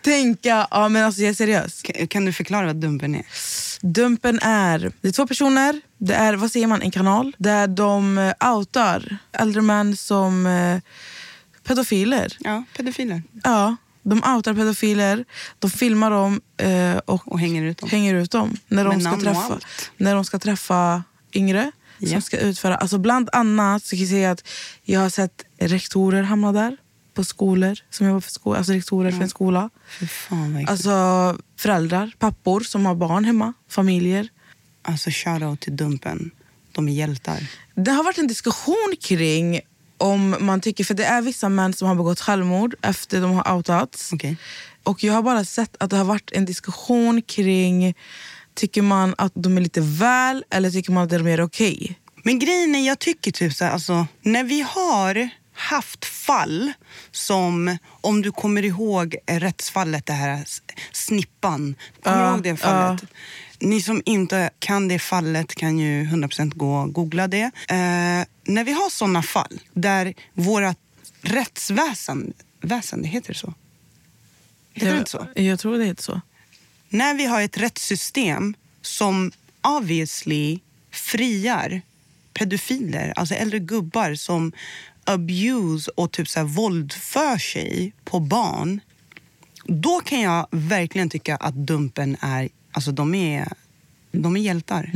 tänka. 0.01 0.67
Ja, 0.71 0.89
men 0.89 1.03
alltså 1.05 1.21
jag 1.21 1.29
är 1.29 1.33
seriös. 1.33 1.81
Kan, 1.81 2.07
kan 2.07 2.25
du 2.25 2.33
förklara 2.33 2.65
vad 2.65 2.75
dumpen 2.75 3.15
är? 3.15 3.25
Dumpen 3.85 4.39
är, 4.41 4.91
det 5.01 5.07
är 5.07 5.11
två 5.11 5.27
personer, 5.27 5.81
det 5.97 6.13
är 6.13 6.33
vad 6.33 6.51
säger 6.51 6.67
man, 6.67 6.81
en 6.81 6.91
kanal 6.91 7.35
där 7.37 7.67
de 7.67 8.17
eh, 8.17 8.53
outar 8.55 9.17
äldre 9.31 9.61
män 9.61 9.97
som 9.97 10.45
eh, 10.45 10.79
pedofiler. 11.63 12.37
Ja, 12.39 12.63
pedofiler. 12.77 13.23
Ja, 13.43 13.75
de 14.03 14.23
outar 14.35 14.53
pedofiler, 14.53 15.25
de 15.59 15.71
filmar 15.71 16.11
dem 16.11 16.41
eh, 16.57 16.97
och, 16.97 17.31
Och 17.31 17.39
hänger 17.39 17.63
ut 17.63 17.77
dem. 17.77 17.89
hänger 17.89 18.15
ut 18.15 18.31
dem 18.31 18.57
när 18.67 18.85
de, 18.85 19.01
ska 19.01 19.19
träffa, 19.19 19.59
när 19.97 20.15
de 20.15 20.25
ska 20.25 20.39
träffa 20.39 21.03
yngre. 21.33 21.71
Ja. 21.97 22.09
som 22.09 22.21
ska 22.21 22.37
utföra. 22.37 22.75
Alltså 22.75 22.97
bland 22.97 23.29
annat 23.31 23.83
så 23.83 23.89
kan 23.89 23.99
jag 23.99 24.09
säga 24.09 24.31
att 24.31 24.47
jag 24.83 24.99
har 24.99 25.09
sett 25.09 25.45
rektorer 25.59 26.23
hamna 26.23 26.51
där 26.51 26.77
på 27.15 27.23
skolor 27.23 27.77
som 27.89 28.07
jobbar 28.07 28.19
för 28.19 28.31
skola, 28.31 28.57
alltså 28.57 28.73
rektorer 28.73 29.11
för 29.11 29.21
en 29.21 29.29
skola. 29.29 29.69
Fan. 30.29 30.65
Alltså 30.67 30.91
föräldrar, 31.57 32.11
pappor 32.19 32.59
som 32.59 32.85
har 32.85 32.95
barn 32.95 33.25
hemma, 33.25 33.53
familjer. 33.69 34.29
Alltså 34.81 35.09
shoutout 35.13 35.61
till 35.61 35.75
Dumpen. 35.75 36.31
De 36.71 36.87
är 36.87 36.93
hjältar. 36.93 37.47
Det 37.75 37.91
har 37.91 38.03
varit 38.03 38.17
en 38.17 38.27
diskussion 38.27 38.95
kring 39.01 39.59
om 39.97 40.35
man 40.39 40.61
tycker, 40.61 40.83
för 40.83 40.93
det 40.93 41.05
är 41.05 41.21
vissa 41.21 41.49
män 41.49 41.73
som 41.73 41.87
har 41.87 41.95
begått 41.95 42.19
självmord 42.19 42.75
efter 42.81 43.21
de 43.21 43.31
har 43.31 43.55
outats. 43.55 44.13
Okej. 44.13 44.37
Och 44.83 45.03
jag 45.03 45.13
har 45.13 45.21
bara 45.21 45.45
sett 45.45 45.75
att 45.79 45.89
det 45.89 45.97
har 45.97 46.05
varit 46.05 46.31
en 46.31 46.45
diskussion 46.45 47.21
kring, 47.21 47.95
tycker 48.53 48.81
man 48.81 49.15
att 49.17 49.31
de 49.35 49.57
är 49.57 49.61
lite 49.61 49.81
väl 49.81 50.43
eller 50.49 50.71
tycker 50.71 50.91
man 50.91 51.03
att 51.03 51.09
de 51.09 51.27
är 51.27 51.41
okej? 51.41 51.99
Men 52.23 52.39
grejen 52.39 52.75
är, 52.75 52.87
jag 52.87 52.99
tycker 52.99 53.31
typ 53.31 53.53
så 53.53 53.65
här, 53.65 53.71
alltså, 53.71 54.07
när 54.21 54.43
vi 54.43 54.61
har 54.61 55.29
haft 55.55 56.05
fall 56.05 56.73
som, 57.11 57.77
om 58.01 58.21
du 58.21 58.31
kommer 58.31 58.65
ihåg 58.65 59.15
rättsfallet, 59.27 60.05
det 60.05 60.13
här 60.13 60.43
snippan. 60.91 61.75
Kommer 62.03 62.17
du 62.17 62.23
Ja, 62.23 62.31
ihåg 62.33 62.43
det 62.43 62.57
fallet? 62.57 63.03
Ni 63.59 63.81
som 63.81 64.01
inte 64.05 64.49
kan 64.59 64.87
det 64.87 64.99
fallet 64.99 65.55
kan 65.55 65.79
ju 65.79 66.03
100% 66.03 66.55
gå 66.55 66.75
och 66.75 66.93
googla 66.93 67.27
det. 67.27 67.41
Eh, 67.69 68.25
när 68.43 68.63
vi 68.63 68.71
har 68.71 68.89
såna 68.89 69.23
fall 69.23 69.59
där 69.73 70.13
våra 70.33 70.75
rättsväsen, 71.21 72.33
väsende, 72.61 73.07
heter 73.07 73.33
det 73.33 73.39
så? 73.39 73.53
Heter 74.73 74.91
det 74.91 74.97
inte 74.99 75.11
så? 75.11 75.27
Jag, 75.35 75.45
jag 75.45 75.59
tror 75.59 75.77
det 75.77 75.85
är 75.85 75.95
så. 75.99 76.21
när 76.89 77.13
vi 77.13 77.25
har 77.25 77.41
ett 77.41 77.57
rättssystem 77.57 78.53
som 78.81 79.31
obviously 79.61 80.59
friar 80.91 81.81
pedofiler, 82.33 83.13
alltså 83.15 83.35
äldre 83.35 83.59
gubbar 83.59 84.15
som 84.15 84.51
abuse 85.05 85.91
och 85.95 86.11
typ 86.11 86.27
så 86.27 86.39
här 86.39 86.47
våldför 86.47 87.37
sig 87.37 87.93
på 88.03 88.19
barn. 88.19 88.79
Då 89.67 89.99
kan 89.99 90.21
jag 90.21 90.47
verkligen 90.51 91.09
tycka 91.09 91.35
att 91.35 91.55
Dumpen 91.55 92.17
är, 92.19 92.49
alltså 92.71 92.91
de 92.91 93.15
är, 93.15 93.47
de 94.11 94.35
är 94.35 94.41
hjältar. 94.41 94.91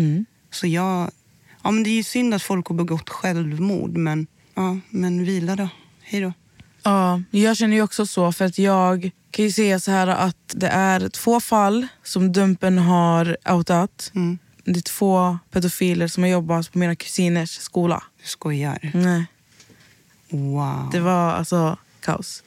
Så 0.52 0.68
jag, 0.68 1.12
ja 1.64 1.72
men 1.72 1.84
det 1.84 1.90
är 1.90 1.96
ju 1.96 2.04
synd 2.04 2.34
att 2.34 2.44
folk 2.44 2.68
har 2.68 2.76
begått 2.76 3.10
självmord 3.10 3.98
men, 3.98 4.28
ja, 4.56 4.78
men 4.90 5.26
vila 5.26 5.56
då. 5.56 5.70
Hej 6.02 6.22
då. 6.22 6.34
Ja, 6.84 7.22
jag 7.32 7.58
känner 7.58 7.76
ju 7.76 7.82
också 7.82 8.06
så. 8.06 8.32
För 8.32 8.46
att 8.46 8.58
jag 8.58 9.12
kan 9.32 9.46
ju 9.46 9.52
säga 9.52 9.80
så 9.80 9.92
här 9.92 10.08
att 10.08 10.54
det 10.56 10.68
är 10.68 11.10
två 11.10 11.40
fall 11.40 11.88
som 12.04 12.32
Dumpen 12.32 12.78
har 12.78 13.38
outat. 13.50 14.12
Det 14.64 14.80
är 14.80 14.82
två 14.82 15.40
pedofiler 15.52 16.08
som 16.08 16.24
har 16.24 16.30
jobbat 16.30 16.72
på 16.72 16.80
mina 16.80 16.96
kusiners 16.96 17.50
skola. 17.50 18.04
Du 18.22 18.28
skojar. 18.28 18.92
Nej, 18.94 19.26
Wow. 20.30 20.90
det 20.92 21.00
var 21.00 21.32
alltså 21.32 21.78
kaos. 22.02 22.44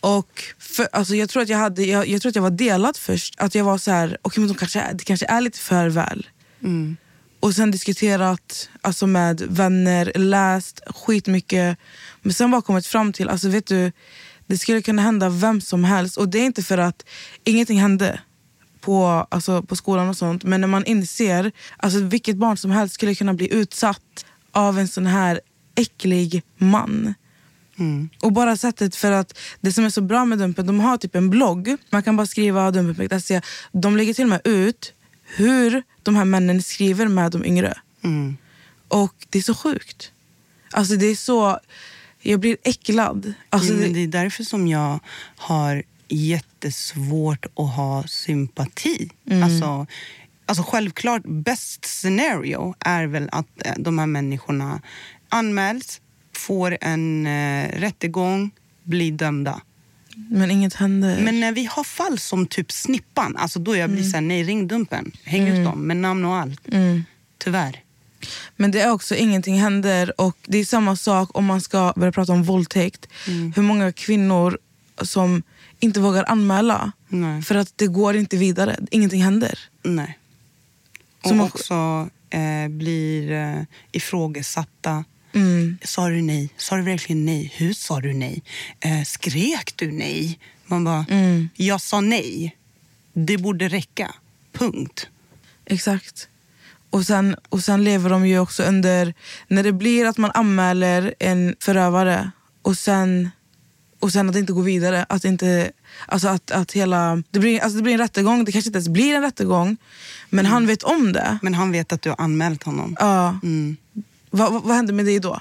Och 0.00 0.42
för, 0.58 0.88
alltså 0.92 1.14
jag, 1.14 1.28
tror 1.28 1.42
att 1.42 1.48
jag, 1.48 1.58
hade, 1.58 1.84
jag, 1.84 2.08
jag 2.08 2.22
tror 2.22 2.30
att 2.30 2.36
jag 2.36 2.42
var 2.42 2.50
delad 2.50 2.96
först. 2.96 3.34
Att 3.38 3.54
jag 3.54 3.64
var 3.64 3.78
så 3.78 3.90
här, 3.90 4.18
okej 4.22 4.40
men 4.40 4.48
de 4.48 4.54
kanske, 4.54 4.92
det 4.92 5.04
kanske 5.04 5.26
är 5.26 5.40
lite 5.40 5.58
för 5.58 5.88
väl. 5.88 6.26
Mm. 6.62 6.96
Och 7.40 7.54
sen 7.54 7.70
diskuterat 7.70 8.68
alltså 8.80 9.06
med 9.06 9.40
vänner, 9.40 10.12
läst 10.14 10.80
skitmycket. 10.86 11.78
Men 12.22 12.32
sen 12.32 12.50
bara 12.50 12.62
kommit 12.62 12.86
fram 12.86 13.12
till, 13.12 13.28
alltså 13.28 13.48
vet 13.48 13.66
du, 13.66 13.92
det 14.46 14.58
skulle 14.58 14.82
kunna 14.82 15.02
hända 15.02 15.28
vem 15.28 15.60
som 15.60 15.84
helst. 15.84 16.16
Och 16.16 16.28
det 16.28 16.38
är 16.38 16.44
inte 16.44 16.62
för 16.62 16.78
att 16.78 17.04
ingenting 17.44 17.80
hände 17.80 18.20
på, 18.80 19.26
alltså, 19.30 19.62
på 19.62 19.76
skolan 19.76 20.08
och 20.08 20.16
sånt. 20.16 20.44
Men 20.44 20.60
när 20.60 20.68
man 20.68 20.84
inser, 20.84 21.52
alltså 21.76 22.00
vilket 22.00 22.36
barn 22.36 22.56
som 22.56 22.70
helst 22.70 22.94
skulle 22.94 23.14
kunna 23.14 23.34
bli 23.34 23.54
utsatt 23.54 24.24
av 24.52 24.78
en 24.78 24.88
sån 24.88 25.06
här 25.06 25.40
äcklig 25.74 26.42
man. 26.58 27.14
Och 28.20 28.32
bara 28.32 28.56
sättet 28.56 28.96
för 28.96 29.12
att 29.12 29.38
det 29.60 29.72
som 29.72 29.84
är 29.84 29.90
så 29.90 30.00
bra 30.00 30.24
med 30.24 30.38
Dumpen, 30.38 30.66
de 30.66 30.80
har 30.80 30.96
typ 30.96 31.14
en 31.14 31.30
blogg. 31.30 31.76
Man 31.90 32.02
kan 32.02 32.16
bara 32.16 32.26
skriva 32.26 32.70
dumpen.se. 32.70 33.40
De 33.72 33.96
lägger 33.96 34.14
till 34.14 34.24
och 34.24 34.30
med 34.30 34.40
ut 34.44 34.92
hur 35.36 35.82
de 36.02 36.16
här 36.16 36.24
männen 36.24 36.62
skriver 36.62 37.08
med 37.08 37.32
de 37.32 37.44
yngre. 37.44 37.74
Mm. 38.04 38.36
Och 38.88 39.14
det 39.30 39.38
är 39.38 39.42
så 39.42 39.54
sjukt. 39.54 40.12
Alltså 40.70 40.96
det 40.96 41.06
är 41.06 41.16
så... 41.16 41.60
Jag 42.20 42.40
blir 42.40 42.56
äcklad. 42.62 43.34
Alltså 43.50 43.72
ja, 43.72 43.78
det, 43.78 43.88
det 43.88 44.00
är 44.00 44.06
därför 44.06 44.44
som 44.44 44.68
jag 44.68 45.00
har 45.36 45.82
jättesvårt 46.08 47.46
att 47.46 47.74
ha 47.74 48.04
sympati. 48.06 49.10
Mm. 49.30 49.42
Alltså, 49.42 49.86
alltså 50.46 50.64
självklart, 50.64 51.22
best 51.24 51.84
scenario 51.84 52.74
är 52.80 53.06
väl 53.06 53.28
att 53.32 53.66
eh, 53.66 53.72
de 53.78 53.98
här 53.98 54.06
människorna 54.06 54.80
anmäls, 55.28 56.00
får 56.36 56.78
en 56.80 57.26
eh, 57.26 57.68
rättegång, 57.80 58.50
blir 58.82 59.12
dömda. 59.12 59.60
men 60.30 60.50
inget 60.50 60.74
händer. 60.74 61.20
Men 61.20 61.40
när 61.40 61.52
vi 61.52 61.64
har 61.64 61.84
fall 61.84 62.18
som 62.18 62.46
typ 62.46 62.72
Snippan, 62.72 63.36
alltså 63.36 63.58
då 63.58 63.76
jag 63.76 63.90
blir 63.90 64.00
Mm. 64.00 64.10
såhär, 64.10 64.22
nej 64.22 64.42
ring 64.44 64.68
Dumpen. 64.68 65.12
Häng 65.24 65.48
ut 65.48 65.64
dem 65.64 65.80
med 65.86 65.96
namn 65.96 66.24
och 66.24 66.34
allt. 66.36 66.60
Tyvärr. 67.38 67.80
Men 68.56 68.70
det 68.70 68.80
är 68.80 68.90
också 68.90 69.14
ingenting 69.14 69.60
händer. 69.60 70.20
Och 70.20 70.36
Det 70.46 70.58
är 70.58 70.64
samma 70.64 70.96
sak 70.96 71.30
om 71.34 71.44
man 71.44 71.60
ska 71.60 71.92
börja 71.96 72.12
prata 72.12 72.32
om 72.32 72.42
våldtäkt. 72.42 73.08
Mm. 73.28 73.52
Hur 73.56 73.62
många 73.62 73.92
kvinnor 73.92 74.58
som 75.02 75.42
inte 75.80 76.00
vågar 76.00 76.24
anmäla. 76.28 76.92
Nej. 77.08 77.42
För 77.42 77.54
att 77.54 77.72
det 77.76 77.86
går 77.86 78.16
inte 78.16 78.36
vidare. 78.36 78.76
Ingenting 78.90 79.22
händer. 79.22 79.58
Nej. 79.82 80.18
Och 81.22 81.28
Som 81.28 81.40
också 81.40 82.08
eh, 82.30 82.68
blir 82.68 83.32
eh, 83.32 83.62
ifrågasatta. 83.92 85.04
Mm. 85.34 85.78
Sa 85.84 86.08
du 86.08 86.22
nej? 86.22 86.48
Sa 86.56 86.76
du 86.76 86.82
verkligen 86.82 87.24
nej? 87.24 87.52
Hur 87.56 87.72
sa 87.72 88.00
du 88.00 88.12
nej? 88.14 88.42
Eh, 88.80 89.02
skrek 89.04 89.72
du 89.76 89.92
nej? 89.92 90.38
Man 90.66 90.84
bara, 90.84 91.06
Mm. 91.08 91.48
jag 91.54 91.80
sa 91.80 92.00
nej. 92.00 92.56
Det 93.12 93.38
borde 93.38 93.68
räcka. 93.68 94.14
Punkt. 94.52 95.08
Exakt. 95.66 96.28
Och 96.90 97.06
sen, 97.06 97.36
och 97.48 97.64
sen 97.64 97.84
lever 97.84 98.10
de 98.10 98.26
ju 98.26 98.38
också 98.38 98.62
under... 98.62 99.14
När 99.48 99.62
det 99.62 99.72
blir 99.72 100.06
att 100.06 100.18
man 100.18 100.30
anmäler 100.34 101.14
en 101.18 101.56
förövare 101.60 102.30
och 102.62 102.78
sen, 102.78 103.30
och 103.98 104.12
sen 104.12 104.28
att 104.28 104.32
det 104.32 104.38
inte 104.40 104.52
går 104.52 104.62
vidare. 104.62 105.06
Att 105.08 105.24
inte, 105.24 105.72
alltså 106.06 106.28
att, 106.28 106.50
att 106.50 106.72
hela, 106.72 107.22
det, 107.30 107.38
blir, 107.38 107.60
alltså 107.60 107.76
det 107.76 107.82
blir 107.82 107.92
en 107.92 107.98
rättegång, 108.00 108.44
det 108.44 108.52
kanske 108.52 108.68
inte 108.68 108.76
ens 108.76 108.88
blir 108.88 109.14
en 109.14 109.22
rättegång. 109.22 109.76
Men 110.30 110.46
han 110.46 110.66
vet 110.66 110.82
om 110.82 111.12
det. 111.12 111.38
Men 111.42 111.54
han 111.54 111.72
vet 111.72 111.92
att 111.92 112.02
du 112.02 112.08
har 112.08 112.20
anmält 112.20 112.62
honom. 112.62 112.96
Ja. 113.00 113.38
Mm. 113.42 113.76
Vad, 114.36 114.52
vad, 114.52 114.62
vad 114.62 114.76
händer 114.76 114.94
med 114.94 115.04
dig 115.04 115.20
då? 115.20 115.40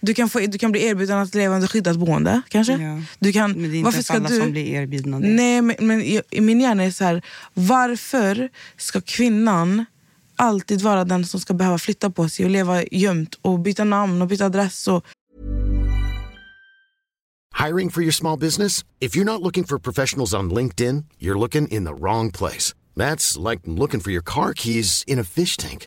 Du 0.00 0.14
kan, 0.14 0.28
få, 0.28 0.38
du 0.38 0.58
kan 0.58 0.72
bli 0.72 0.84
erbjuden 0.86 1.18
att 1.18 1.34
leva 1.34 1.54
under 1.54 1.68
skyddat 1.68 1.98
boende 1.98 2.42
kanske. 2.48 2.72
Ja. 2.72 3.02
Du 3.18 3.32
kan, 3.32 3.52
Men 3.52 3.62
det 3.62 3.66
är 3.66 3.78
inte 3.78 3.84
varför 3.84 4.02
ska 4.02 4.14
alla 4.14 4.28
du, 4.28 4.40
som 4.40 4.50
blir 4.50 4.66
erbjudna 4.66 5.20
det. 5.20 5.28
Nej, 5.28 5.62
men, 5.62 5.76
men 5.80 6.02
i, 6.02 6.22
i 6.30 6.40
min 6.40 6.60
hjärna 6.60 6.82
är 6.82 6.86
det 6.86 6.92
så 6.92 7.04
här, 7.04 7.22
varför 7.54 8.48
ska 8.76 9.00
kvinnan 9.00 9.84
alltid 10.36 10.82
vara 10.82 11.04
den 11.04 11.26
som 11.26 11.40
ska 11.40 11.54
behöva 11.54 11.78
flytta 11.78 12.10
på 12.10 12.28
sig 12.28 12.44
och 12.44 12.50
leva 12.50 12.84
gömt 12.84 13.34
och 13.42 13.58
byta 13.58 13.84
namn 13.84 14.22
och 14.22 14.28
byta 14.28 14.46
adress? 14.46 14.88
Och, 14.88 15.04
Hiring 17.66 17.90
for 17.90 18.02
your 18.02 18.12
small 18.12 18.38
business? 18.38 18.84
If 19.00 19.16
you're 19.16 19.32
not 19.32 19.42
looking 19.42 19.64
for 19.64 19.78
professionals 19.78 20.34
on 20.34 20.54
LinkedIn, 20.54 21.04
you're 21.18 21.38
looking 21.38 21.68
in 21.68 21.84
the 21.84 21.94
wrong 21.94 22.30
place. 22.30 22.74
That's 22.96 23.50
like 23.50 23.60
looking 23.66 24.00
for 24.00 24.10
your 24.10 24.22
car 24.22 24.54
keys 24.54 25.04
in 25.06 25.18
a 25.18 25.24
fish 25.24 25.56
tank. 25.56 25.86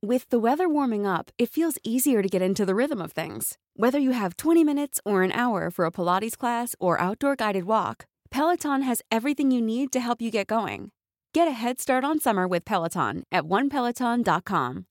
With 0.00 0.28
the 0.28 0.38
weather 0.38 0.68
warming 0.68 1.08
up, 1.08 1.32
it 1.38 1.50
feels 1.50 1.76
easier 1.82 2.22
to 2.22 2.28
get 2.28 2.40
into 2.40 2.64
the 2.64 2.76
rhythm 2.76 3.02
of 3.02 3.10
things. 3.10 3.58
Whether 3.74 3.98
you 3.98 4.12
have 4.12 4.36
20 4.36 4.62
minutes 4.62 5.00
or 5.04 5.24
an 5.24 5.32
hour 5.32 5.72
for 5.72 5.86
a 5.86 5.90
Pilates 5.90 6.38
class 6.38 6.76
or 6.78 7.00
outdoor 7.00 7.34
guided 7.34 7.64
walk, 7.64 8.06
Peloton 8.30 8.82
has 8.82 9.02
everything 9.10 9.50
you 9.50 9.60
need 9.60 9.90
to 9.90 9.98
help 9.98 10.22
you 10.22 10.30
get 10.30 10.46
going. 10.46 10.92
Get 11.34 11.48
a 11.48 11.50
head 11.50 11.80
start 11.80 12.04
on 12.04 12.20
summer 12.20 12.46
with 12.46 12.64
Peloton 12.64 13.24
at 13.32 13.42
onepeloton.com. 13.44 14.84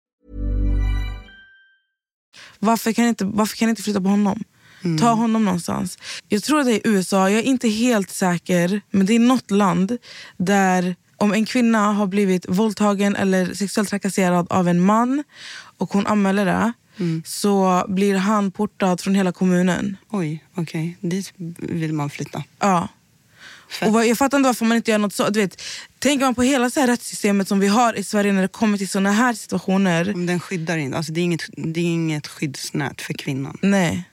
varför, 2.59 2.93
kan 2.93 3.05
inte, 3.05 3.25
varför 3.25 3.57
kan 3.57 3.67
jag 3.67 3.71
inte 3.71 3.83
flytta 3.83 4.01
på 4.01 4.09
honom? 4.09 4.43
Mm. 4.83 4.97
Ta 4.97 5.11
honom 5.11 5.45
någonstans. 5.45 5.97
Jag 6.27 6.43
tror 6.43 6.59
att 6.59 6.65
det 6.65 6.87
är 6.87 6.91
USA, 6.91 7.29
jag 7.29 7.39
är 7.39 7.43
inte 7.43 7.69
helt 7.69 8.09
säker. 8.09 8.81
Men 8.91 9.05
det 9.05 9.15
är 9.15 9.19
något 9.19 9.51
land 9.51 9.97
där 10.37 10.95
om 11.17 11.33
en 11.33 11.45
kvinna 11.45 11.93
har 11.93 12.07
blivit 12.07 12.45
våldtagen 12.49 13.15
eller 13.15 13.53
sexuellt 13.53 13.89
trakasserad 13.89 14.47
av 14.49 14.67
en 14.67 14.81
man 14.81 15.23
och 15.77 15.93
hon 15.93 16.07
anmäler 16.07 16.45
det. 16.45 16.73
så 17.25 17.85
blir 17.87 18.15
han 18.15 18.51
portad 18.51 19.01
från 19.01 19.15
hela 19.15 19.31
kommunen. 19.31 19.97
Oj, 20.09 20.43
okej. 20.55 20.97
Dit 20.99 21.33
vill 21.57 21.93
man 21.93 22.09
flytta. 22.09 22.43
Ja. 22.59 22.87
Fett. 23.69 23.89
Och 23.89 24.05
jag 24.05 24.17
fattar 24.17 24.37
inte 24.37 24.47
varför 24.47 24.65
man 24.65 24.77
inte 24.77 24.91
gör 24.91 24.97
något 24.97 25.13
så. 25.13 25.29
Du 25.29 25.39
vet, 25.39 25.61
tänker 25.99 26.25
man 26.25 26.35
på 26.35 26.43
hela 26.43 26.69
så 26.69 26.79
här 26.79 26.87
rättssystemet 26.87 27.47
som 27.47 27.59
vi 27.59 27.67
har 27.67 27.93
i 27.93 28.03
Sverige 28.03 28.33
när 28.33 28.41
det 28.41 28.47
kommer 28.47 28.77
till 28.77 28.89
såna 28.89 29.11
här 29.11 29.33
situationer. 29.33 30.05
Men 30.05 30.25
Den 30.25 30.39
skyddar 30.39 30.77
inte. 30.77 30.97
Alltså, 30.97 31.11
det, 31.13 31.21
är 31.21 31.23
inget, 31.23 31.49
det 31.57 31.79
är 31.79 31.85
inget 31.85 32.27
skyddsnät 32.27 33.01
för 33.01 33.13
kvinnan. 33.13 33.57
Nej. 33.61 34.03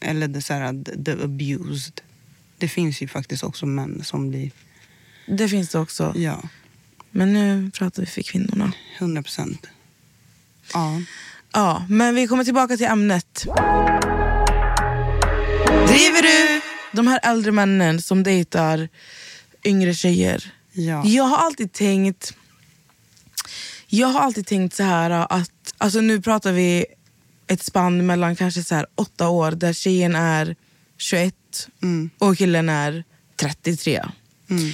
Eller 0.00 0.28
det, 0.28 0.42
så 0.42 0.52
här, 0.52 1.04
the 1.04 1.12
abused. 1.24 2.00
Det 2.58 2.68
finns 2.68 3.02
ju 3.02 3.08
faktiskt 3.08 3.44
också 3.44 3.66
män 3.66 4.04
som 4.04 4.30
blir... 4.30 4.50
Det 5.26 5.48
finns 5.48 5.68
det 5.68 5.78
också. 5.78 6.12
Ja, 6.16 6.42
Men 7.10 7.32
nu 7.32 7.70
pratar 7.74 8.02
vi 8.02 8.06
för 8.06 8.22
kvinnorna. 8.22 8.72
100 8.98 9.22
procent. 9.22 9.66
Ja. 10.72 11.02
Ja, 11.52 11.86
men 11.88 12.14
vi 12.14 12.26
kommer 12.26 12.44
tillbaka 12.44 12.76
till 12.76 12.86
ämnet. 12.86 13.44
Driver 15.88 16.22
du? 16.22 16.60
De 16.92 17.06
här 17.06 17.20
äldre 17.22 17.52
männen 17.52 18.02
som 18.02 18.22
dejtar 18.22 18.88
yngre 19.64 19.94
tjejer. 19.94 20.52
Ja. 20.72 21.04
Jag 21.06 21.24
har 21.24 21.36
alltid 21.38 21.72
tänkt 21.72 22.34
Jag 23.86 24.08
har 24.08 24.20
alltid 24.20 24.46
tänkt 24.46 24.76
så 24.76 24.82
här 24.82 25.10
att, 25.10 25.74
alltså 25.78 26.00
nu 26.00 26.20
pratar 26.22 26.52
vi 26.52 26.86
ett 27.46 27.62
spann 27.62 28.06
mellan 28.06 28.36
kanske 28.36 28.64
så 28.64 28.74
här 28.74 28.86
åtta 28.94 29.28
år 29.28 29.50
där 29.52 29.72
tjejen 29.72 30.16
är 30.16 30.56
21 30.98 31.34
Mm. 31.82 32.10
och 32.18 32.38
killen 32.38 32.68
är 32.68 33.04
33. 33.36 34.04
Mm. 34.50 34.72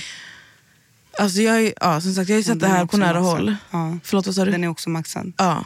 Alltså 1.18 1.40
jag, 1.42 1.72
ja, 1.80 2.00
som 2.00 2.14
sagt, 2.14 2.28
jag 2.28 2.34
har 2.36 2.38
ju 2.38 2.44
sett 2.44 2.60
det 2.60 2.68
här 2.68 2.86
på 2.86 2.96
nära 2.96 3.20
maxad. 3.20 3.24
håll. 3.24 3.56
Ja. 3.70 3.98
Förlåt, 4.04 4.26
vad 4.26 4.34
sa 4.34 4.44
du? 4.44 4.50
Den 4.50 4.64
är 4.64 4.68
också 4.68 4.90
maxad. 4.90 5.32
Ja. 5.36 5.64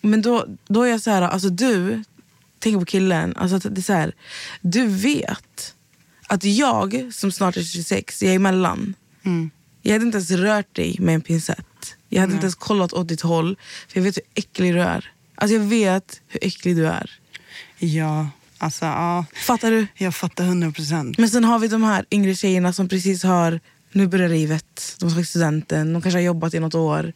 Men 0.00 0.22
då, 0.22 0.46
då 0.68 0.82
är 0.82 0.90
jag 0.90 1.00
så 1.00 1.10
här, 1.10 1.22
alltså 1.22 1.48
du, 1.48 2.04
tänk 2.58 2.78
på 2.78 2.84
killen, 2.84 3.34
alltså 3.36 3.58
det 3.58 3.80
är 3.80 3.82
så 3.82 3.92
här, 3.92 4.14
du 4.60 4.86
vet 4.86 5.74
att 6.26 6.44
jag 6.44 7.10
som 7.12 7.32
snart 7.32 7.56
är 7.56 7.62
26, 7.62 8.22
jag 8.22 8.32
är 8.32 8.36
emellan. 8.36 8.94
Mm. 9.22 9.50
Jag 9.82 9.92
hade 9.92 10.04
inte 10.04 10.18
ens 10.18 10.30
rört 10.30 10.76
dig 10.76 10.96
med 11.00 11.14
en 11.14 11.20
pincett. 11.20 11.96
Jag 12.08 12.20
hade 12.20 12.32
inte 12.32 12.44
ens 12.44 12.54
kollat 12.54 12.92
åt 12.92 13.08
ditt 13.08 13.20
håll, 13.20 13.56
för 13.88 13.98
jag 14.00 14.04
vet 14.04 14.16
hur 14.16 14.24
äcklig 14.34 14.74
du 14.74 14.80
är. 14.80 15.10
Alltså 15.34 15.54
jag 15.54 15.60
vet 15.64 16.20
hur 16.28 16.44
äcklig 16.44 16.76
du 16.76 16.86
är. 16.86 17.10
Ja, 17.78 18.28
alltså 18.58 18.84
ja. 18.84 19.24
Fattar 19.34 19.70
du? 19.70 19.86
Jag 19.94 20.14
fattar 20.14 20.44
100 20.44 20.72
procent. 20.72 21.18
Men 21.18 21.28
sen 21.30 21.44
har 21.44 21.58
vi 21.58 21.68
de 21.68 21.82
här 21.82 22.04
yngre 22.10 22.34
tjejerna 22.34 22.72
som 22.72 22.88
precis 22.88 23.22
har, 23.22 23.60
nu 23.94 24.06
börjar 24.06 24.28
livet, 24.28 24.96
de 24.98 25.04
har 25.04 25.14
tagit 25.14 25.28
studenten, 25.28 25.92
de 25.92 26.02
kanske 26.02 26.18
har 26.18 26.24
jobbat 26.24 26.54
i 26.54 26.60
något 26.60 26.74
år. 26.74 27.12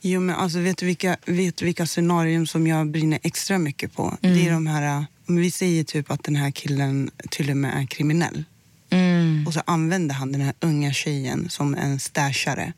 Jo, 0.00 0.20
men 0.20 0.34
alltså, 0.36 0.58
vet, 0.58 0.78
du 0.78 0.86
vilka, 0.86 1.16
vet 1.26 1.56
du 1.56 1.64
vilka 1.64 1.86
scenarium 1.86 2.46
som 2.46 2.66
jag 2.66 2.90
brinner 2.90 3.18
extra 3.22 3.58
mycket 3.58 3.94
på? 3.94 4.16
Mm. 4.22 4.36
Det 4.36 4.48
är 4.48 4.52
de 4.52 4.66
här... 4.66 5.06
Om 5.28 5.36
vi 5.36 5.50
säger 5.50 5.84
typ 5.84 6.10
att 6.10 6.24
den 6.24 6.36
här 6.36 6.50
killen 6.50 7.10
till 7.30 7.50
och 7.50 7.56
med 7.56 7.82
är 7.82 7.86
kriminell. 7.86 8.44
Mm. 8.90 9.44
Och 9.46 9.54
så 9.54 9.62
använder 9.66 10.14
han 10.14 10.32
den 10.32 10.40
här 10.40 10.54
unga 10.60 10.92
tjejen 10.92 11.48
som 11.50 11.74
en 11.74 12.00
stashare. 12.00 12.72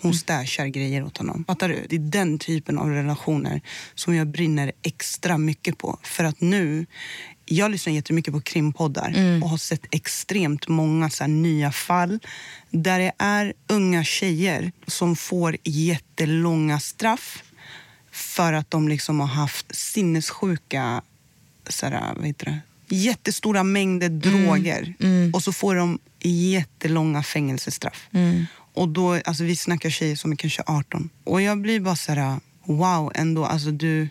Hon 0.00 0.10
Mm. 0.10 0.18
stashar 0.18 0.66
grejer 0.66 1.04
åt 1.04 1.16
honom. 1.18 1.44
Fattar 1.46 1.68
du? 1.68 1.86
Det 1.88 1.96
är 1.96 2.00
den 2.00 2.38
typen 2.38 2.78
av 2.78 2.90
relationer 2.90 3.60
som 3.94 4.14
jag 4.14 4.26
brinner 4.26 4.72
extra 4.82 5.38
mycket 5.38 5.78
på. 5.78 5.98
För 6.02 6.24
att 6.24 6.40
nu, 6.40 6.86
jag 7.46 7.70
lyssnar 7.70 7.92
jättemycket 7.92 8.34
på 8.34 8.40
krimpoddar 8.40 9.12
Mm. 9.16 9.42
och 9.42 9.48
har 9.50 9.58
sett 9.58 9.86
extremt 9.90 10.68
många 10.68 11.10
så 11.10 11.26
nya 11.26 11.72
fall 11.72 12.18
där 12.70 12.98
det 12.98 13.12
är 13.18 13.52
unga 13.66 14.04
tjejer 14.04 14.72
som 14.86 15.16
får 15.16 15.56
jättelånga 15.64 16.80
straff 16.80 17.42
för 18.10 18.52
att 18.52 18.70
de 18.70 18.88
liksom 18.88 19.20
har 19.20 19.26
haft 19.26 19.74
sinnessjuka 19.76 21.02
så 21.68 21.86
här, 21.86 22.14
vad 22.16 22.26
heter 22.26 22.46
det? 22.46 22.60
jättestora 22.88 23.62
mängder 23.64 24.08
droger. 24.08 24.94
Och 25.34 25.42
så 25.42 25.52
får 25.52 25.74
de 25.74 25.98
jättelånga 26.22 27.22
fängelsestraff. 27.22 28.08
Och 28.74 28.88
då, 28.88 29.20
alltså 29.24 29.44
vi 29.44 29.56
snackar 29.56 29.90
tjejer 29.90 30.16
som 30.16 30.32
är 30.32 30.36
kanske 30.36 30.62
18. 30.66 31.10
Och 31.24 31.42
jag 31.42 31.58
blir 31.60 31.80
bara 31.80 31.96
så 31.96 32.12
här, 32.12 32.40
wow, 32.64 33.12
ändå. 33.14 33.44
Alltså 33.44 33.70
du, 33.70 34.08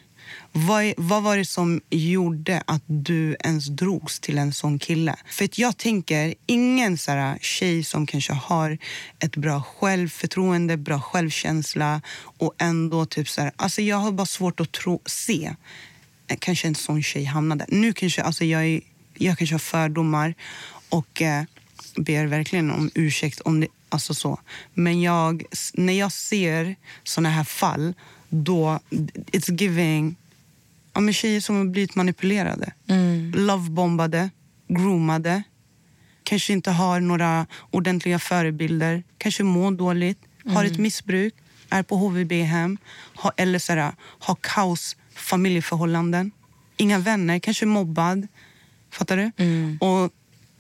vad, 0.52 0.94
vad 0.98 1.24
var 1.24 1.38
det 1.38 1.46
som 1.46 1.82
gjorde 1.90 2.64
att 2.68 2.84
du 2.86 3.36
ens 3.40 3.68
drogs 3.68 4.20
till 4.20 4.38
en 4.38 4.54
sån 4.54 4.80
kille? 4.80 5.16
För 5.26 5.46
att 5.46 5.58
jag 5.58 5.78
tänker, 5.78 6.34
ingen 6.46 6.98
så 6.98 7.12
här, 7.12 7.38
tjej 7.42 7.84
som 7.84 8.06
kanske 8.06 8.34
har 8.34 8.78
ett 9.20 9.36
bra 9.36 9.62
självförtroende, 9.62 10.78
bra 10.78 11.02
självkänsla 11.02 12.02
och 12.16 12.54
ändå 12.58 13.06
typ 13.06 13.30
så 13.30 13.42
här, 13.42 13.52
alltså 13.56 13.82
jag 13.82 13.98
har 13.98 14.12
bara 14.12 14.26
svårt 14.26 14.60
att 14.60 14.72
tro, 14.72 15.02
se 15.06 15.56
eh, 16.28 16.38
kanske 16.40 16.68
en 16.68 16.76
sån 16.76 17.04
tjej 17.04 17.24
hamnade. 17.24 17.66
Nu 17.68 17.94
kanske, 17.94 18.22
alltså 18.22 18.46
jag, 18.46 18.66
är, 18.66 18.82
jag 19.14 19.38
kanske 19.38 19.54
har 19.54 19.60
fördomar 19.60 20.34
och 20.90 21.22
eh, 21.22 21.44
ber 21.96 22.26
verkligen 22.26 22.72
om 22.72 22.92
ursäkt 22.96 23.42
om 23.42 23.60
det, 23.60 23.68
alltså 23.90 24.14
så. 24.14 24.40
Men 24.74 25.02
jag, 25.02 25.44
när 25.74 25.94
jag 25.94 26.12
ser 26.12 26.76
såna 27.04 27.30
här 27.30 27.44
fall, 27.44 27.94
då 28.34 28.80
it's 29.32 29.62
giving 29.62 30.16
ja, 30.94 31.02
men 31.02 31.14
tjejer 31.14 31.42
som 31.42 31.56
har 31.56 31.66
blivit 31.66 31.96
manipulerade. 31.96 32.74
Lovebombade, 33.36 34.30
groomade. 34.68 35.44
Kanske 36.24 36.54
inte 36.54 36.72
har 36.72 37.00
några 37.00 37.46
ordentliga 37.72 38.20
förebilder. 38.20 39.04
Kanske 39.18 39.44
mår 39.44 39.72
dåligt, 39.72 40.20
har 40.46 40.66
ett 40.66 40.78
missbruk, 40.78 41.34
är 41.70 41.84
på 41.84 41.96
HVB-hem 41.96 42.78
har, 43.16 43.32
eller 43.38 43.60
så 43.60 43.74
här, 43.74 43.92
har 44.20 44.38
kaos 44.42 44.96
familjeförhållanden. 45.16 46.32
Inga 46.78 47.00
vänner, 47.00 47.40
kanske 47.40 47.66
mobbad. 47.66 48.28
Fattar 48.92 49.18
du? 49.18 49.32
Och, 49.80 50.12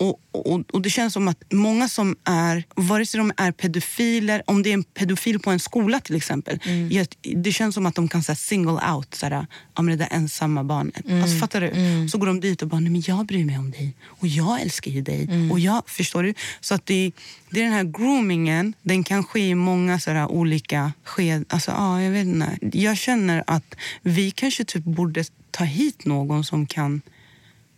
och, 0.03 0.19
och, 0.31 0.61
och 0.73 0.81
det 0.81 0.89
känns 0.89 1.13
som 1.13 1.27
att 1.27 1.43
många 1.53 1.87
som 1.89 2.15
är, 2.23 2.63
vare 2.75 3.05
sig 3.05 3.17
de 3.17 3.31
är 3.37 3.51
pedofiler, 3.51 4.43
om 4.45 4.63
det 4.63 4.69
är 4.69 4.73
en 4.73 4.83
pedofil 4.83 5.39
på 5.39 5.51
en 5.51 5.59
skola 5.59 5.99
till 5.99 6.15
exempel. 6.15 6.59
jag- 6.91 7.07
Det 7.43 7.51
känns 7.51 7.75
som 7.75 7.85
att 7.85 7.95
de 7.95 8.07
kan 8.07 8.23
här, 8.27 8.35
single 8.35 8.91
out, 8.95 9.15
så 9.15 9.25
här, 9.25 9.45
ja, 9.75 9.81
men 9.81 9.85
det 9.85 9.95
där 10.05 10.07
ensamma 10.11 10.63
barnet. 10.63 11.05
Alltså, 11.21 11.37
fattar 11.37 11.61
du? 11.61 11.67
Så 12.09 12.17
går 12.17 12.27
de 12.27 12.39
dit 12.39 12.61
och 12.61 12.67
bara, 12.67 12.79
nej 12.79 12.91
men 12.91 13.03
jag 13.07 13.25
bryr 13.25 13.45
mig 13.45 13.57
om 13.57 13.71
dig. 13.71 13.93
Och 14.05 14.27
jag 14.27 14.61
älskar 14.61 14.91
ju 14.91 15.01
dig. 15.01 15.27
Och 15.51 15.59
jag, 15.59 15.83
förstår 15.89 16.23
du? 16.23 16.33
Så 16.61 16.73
att 16.75 16.85
det, 16.85 17.11
det 17.49 17.59
är 17.59 17.63
den 17.63 17.73
här 17.73 17.83
groomingen, 17.83 18.73
den 18.81 19.03
kan 19.03 19.23
ske 19.23 19.39
i 19.49 19.55
många 19.55 19.99
så 19.99 20.27
olika 20.27 20.93
sked. 21.03 21.45
Alltså, 21.49 21.71
ja, 21.71 22.01
jag 22.01 22.11
vet 22.11 22.25
inte. 22.27 22.77
Jag 22.77 22.97
känner 22.97 23.43
att 23.47 23.75
vi 24.01 24.31
kanske 24.31 24.63
typ 24.65 24.83
borde 24.83 25.23
ta 25.51 25.63
hit 25.63 26.05
någon 26.05 26.43
som 26.43 26.65
kan 26.67 27.01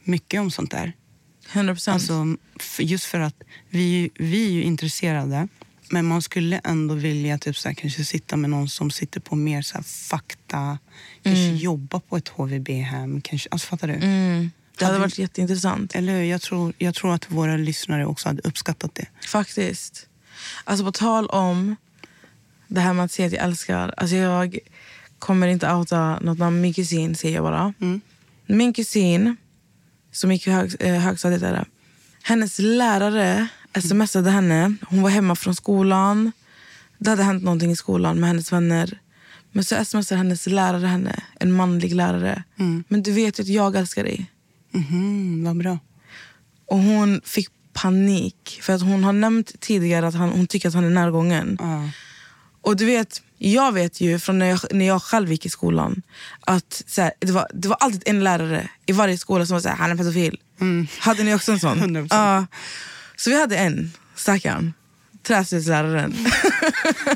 mycket 0.04 0.42
om 0.42 0.52
sånt 0.52 0.72
där. 0.72 0.94
100 1.54 1.74
procent. 1.74 1.94
Alltså, 1.94 2.26
f- 2.60 2.80
just 2.80 3.06
för 3.06 3.20
att 3.20 3.36
vi, 3.70 4.10
vi 4.16 4.46
är 4.48 4.52
ju 4.52 4.64
intresserade. 4.64 5.48
Men 5.90 6.06
man 6.06 6.22
skulle 6.22 6.62
ändå 6.64 6.94
vilja 6.96 7.38
typ 7.38 7.58
så 7.58 7.68
här, 7.68 7.76
kanske 7.76 8.06
sitta 8.06 8.36
med 8.38 8.50
någon 8.50 8.70
som 8.70 8.92
sitter 8.92 9.20
på 9.20 9.36
mer 9.36 9.62
så 9.62 9.76
här, 9.76 9.84
fakta. 9.84 10.78
Kanske 11.24 11.48
jobba 11.48 12.00
på 12.00 12.18
ett 12.18 12.28
HVB-hem. 12.28 13.22
Kanske, 13.22 13.50
alltså, 13.52 13.68
fattar 13.68 13.88
du? 13.88 13.94
mm. 13.94 14.52
Det 14.78 14.86
hade 14.86 14.94
Hade- 14.98 15.06
varit 15.06 15.18
jätteintressant. 15.20 15.96
Eller 15.96 16.14
hur? 16.14 16.24
jag 16.24 16.42
tror, 16.42 16.74
jag 16.78 16.96
tror 16.96 17.14
att 17.14 17.32
våra 17.32 17.58
lyssnare 17.58 18.06
också 18.06 18.30
hade 18.30 18.42
uppskattat 18.42 18.96
det. 18.96 19.06
Faktiskt. 19.28 20.08
Alltså 20.64 20.86
på 20.86 20.92
tal 20.92 21.28
om 21.28 21.76
det 22.68 22.82
här 22.82 22.94
med 22.94 23.06
att 23.06 23.12
säga 23.12 23.26
att 23.28 23.34
jag 23.34 23.44
älskar. 23.44 23.94
Alltså 23.98 24.16
jag 24.16 24.58
kommer 25.20 25.48
inte 25.48 25.72
outa 25.74 26.20
något 26.20 26.38
namn. 26.38 26.62
Min 26.62 26.74
kusin 26.74 27.16
säger 27.16 27.36
jag 27.36 27.44
bara. 27.44 27.74
Min 28.48 28.74
kusin, 28.74 29.38
som 30.16 30.32
gick 30.32 30.48
i 30.48 30.52
hög, 30.52 30.76
eh, 30.80 30.94
högstadiet, 30.94 31.42
är 31.44 31.52
det. 31.54 31.66
hennes 32.24 32.60
lärare 32.60 33.48
smsade 33.82 34.30
henne. 34.32 34.76
Hon 34.82 35.02
var 35.02 35.10
hemma 35.10 35.36
från 35.36 35.56
skolan. 35.56 36.32
Det 36.98 37.10
hade 37.10 37.24
hänt 37.24 37.44
någonting 37.44 37.72
i 37.72 37.76
skolan 37.76 38.20
med 38.20 38.28
hennes 38.28 38.52
vänner. 38.52 39.00
Men 39.52 39.64
så 39.64 39.86
smsade 39.86 40.18
hennes 40.18 40.48
lärare 40.48 40.88
henne, 40.88 41.24
en 41.40 41.52
manlig 41.52 41.96
lärare. 41.96 42.44
Men 42.88 43.04
du 43.04 43.12
vet 43.12 43.40
ju 43.40 43.42
att 43.44 43.48
jag 43.48 43.76
älskar 43.76 44.04
dig. 44.04 44.32
Mhm, 44.72 45.44
vad 45.44 45.58
bra. 45.58 45.80
Och 46.66 46.78
hon 46.78 47.22
fick 47.26 47.50
panik. 47.74 48.60
För 48.62 48.74
att 48.74 48.82
hon 48.82 49.04
har 49.04 49.14
nämnt 49.14 49.62
tidigare 49.62 50.08
att 50.08 50.16
han, 50.16 50.30
hon 50.30 50.48
tycker 50.48 50.68
att 50.68 50.76
han 50.76 50.84
är 50.84 50.90
närgången. 50.90 51.58
Ja. 51.62 51.90
Och 52.62 52.76
du 52.76 52.86
vet, 52.86 53.22
jag 53.38 53.72
vet 53.72 54.02
ju 54.02 54.20
från 54.20 54.40
när 54.40 54.46
jag, 54.46 54.60
när 54.72 54.86
jag 54.88 55.02
själv 55.04 55.32
gick 55.32 55.46
i 55.46 55.50
skolan 55.50 56.02
att 56.42 56.84
så 56.88 57.02
här, 57.02 57.12
det, 57.20 57.32
var, 57.32 57.48
det 57.54 57.68
var 57.68 57.78
alltid 57.80 58.04
en 58.06 58.24
lärare 58.24 58.70
i 58.86 58.92
varje 58.92 59.18
skola 59.18 59.46
som 59.46 59.54
var 59.54 59.62
så 59.62 59.70
här, 59.70 59.76
han 59.76 59.92
är 59.92 59.96
pedofil. 59.96 60.40
Hade 61.00 61.24
ni 61.24 61.36
också 61.36 61.52
en 61.52 61.60
sån? 61.60 61.78
100%. 61.98 62.08
Ja. 62.10 62.46
Så 63.16 63.30
vi 63.30 63.40
hade 63.40 63.58
en, 63.58 63.92
stackaren. 64.16 64.74
Träslöjdsläraren. 65.24 66.16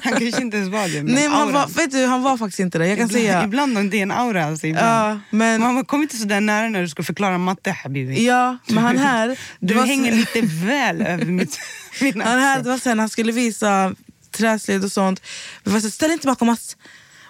Han 0.04 0.14
kanske 0.14 0.42
inte 0.42 0.58
ens 0.58 0.70
var 0.72 0.88
det. 0.88 1.04
Men 1.04 1.14
Nej, 1.16 1.24
men 1.30 1.38
han, 1.38 1.54
var, 1.54 1.68
vet 1.68 1.92
du, 1.92 2.06
han 2.06 2.22
var 2.24 2.38
faktiskt 2.38 2.60
inte 2.60 2.78
det. 2.78 2.88
Jag 2.88 2.98
kan 2.98 3.06
ibland, 3.08 3.22
säga... 3.24 3.44
ibland 3.44 3.78
är 3.78 3.84
det 3.84 4.02
en 4.02 4.12
aura. 4.12 4.46
Alltså, 4.46 4.68
ibland. 4.68 4.88
Ja, 4.88 5.20
men- 5.38 5.62
Man 5.62 5.86
kommer 5.86 6.04
inte 6.04 6.18
så 6.18 6.26
där 6.26 6.42
nära 6.42 6.70
när 6.70 6.82
du 6.82 6.90
ska 6.90 7.04
förklara 7.04 7.38
matte, 7.38 7.72
habibi. 7.72 8.26
Ja, 8.26 8.58
men 8.68 8.78
han 8.84 8.98
här... 8.98 9.40
Du 9.60 9.74
så- 9.74 9.80
hänger 9.82 10.12
lite 10.12 10.42
väl 10.42 11.02
över 11.02 11.26
mitt, 11.26 11.60
min 12.02 12.22
Han, 12.22 12.40
här, 12.40 12.64
det 12.64 12.70
var 12.70 12.78
sen 12.78 13.00
han 13.00 13.10
skulle 13.10 13.32
visa 13.32 13.94
träslöjd 14.40 14.84
och 14.84 14.92
sånt. 14.92 15.22
Vi 15.64 15.72
var 15.72 15.80
så, 15.80 15.90
ställ 15.90 16.12
inte 16.12 16.28
bakom 16.28 16.50
oss. 16.50 16.78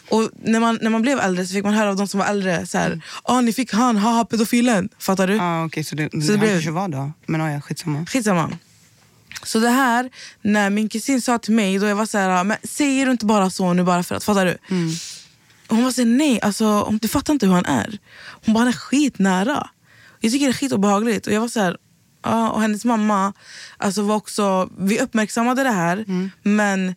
Och 0.10 0.30
när 0.44 0.60
man, 0.60 0.80
när 0.82 0.90
man 0.90 1.02
blev 1.02 1.20
äldre 1.20 1.46
så 1.48 1.54
fick 1.54 1.64
man 1.64 1.74
höra 1.74 1.90
av 1.90 1.96
de 1.96 2.08
som 2.08 2.20
var 2.20 2.28
äldre 2.28 2.66
så 2.68 2.78
här, 2.78 3.02
ah, 3.24 3.42
ni 3.42 3.54
fick 3.54 3.74
han, 3.74 3.98
haha 3.98 4.26
pedofilen. 4.26 4.90
Fattar 5.00 5.28
du? 5.28 5.40
Ah, 5.40 5.66
Okej, 5.66 5.84
så 5.84 5.96
det, 5.96 6.10
Så 6.12 6.18
det, 6.18 6.28
det 6.32 6.38
blev- 6.38 6.52
kanske 6.52 6.72
var 6.72 6.88
då. 6.88 7.12
Men 7.26 7.42
ah, 7.42 7.52
ja, 7.52 7.62
skitsamma. 7.62 8.06
Skitsamma. 8.06 8.58
Så 9.44 9.60
det 9.60 9.70
här, 9.70 10.10
när 10.42 10.70
min 10.70 10.90
kusin 10.90 11.22
sa 11.22 11.38
till 11.40 11.54
mig, 11.54 11.78
då 11.80 11.86
jag 11.88 11.96
var 11.96 12.06
så 12.06 12.18
här, 12.18 12.44
men 12.44 12.58
säger 12.64 13.06
du 13.06 13.12
inte 13.12 13.26
bara 13.26 13.50
så 13.50 13.74
nu 13.74 13.84
bara 13.84 14.04
för 14.04 14.16
att, 14.16 14.24
fattar 14.24 14.46
du? 14.46 14.58
Hon 15.68 15.84
var 15.84 15.92
så 15.92 16.02
här, 16.02 16.08
nej, 16.10 16.40
alltså, 16.42 16.98
du 17.02 17.08
fattar 17.08 17.34
inte 17.34 17.46
hur 17.46 17.54
han 17.54 17.66
är. 17.66 17.98
Hon 18.46 18.54
bara, 18.54 18.60
han 18.60 18.68
är 18.68 18.72
skitnära. 18.74 19.70
Jag 20.20 20.32
tycker 20.32 20.46
det 20.46 20.52
är 20.52 20.54
skitobehagligt. 20.54 21.28
Och 21.28 21.34
jag 21.34 21.42
var 21.42 21.48
så 21.48 21.60
här, 21.60 21.78
ja, 22.24 22.50
och 22.50 22.62
hennes 22.62 22.86
mamma 22.86 23.34
alltså, 23.78 24.02
var 24.02 24.16
också, 24.16 24.70
vi 24.80 25.00
uppmärksammade 25.00 25.64
det 25.64 25.72
här, 25.72 26.06
men 26.44 26.96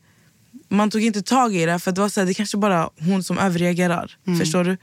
man 0.73 0.91
tog 0.91 1.03
inte 1.03 1.23
tag 1.23 1.57
i 1.57 1.67
det 1.67 1.79
för 1.79 1.93
det 1.93 2.01
var 2.01 2.09
så 2.09 2.21
här, 2.21 2.27
det 2.27 2.35
kanske 2.35 2.57
bara 2.57 2.91
hon 2.99 3.25
som 3.25 3.39
överreagerar. 3.39 4.17
Förstår 4.39 4.65
du? 4.65 4.77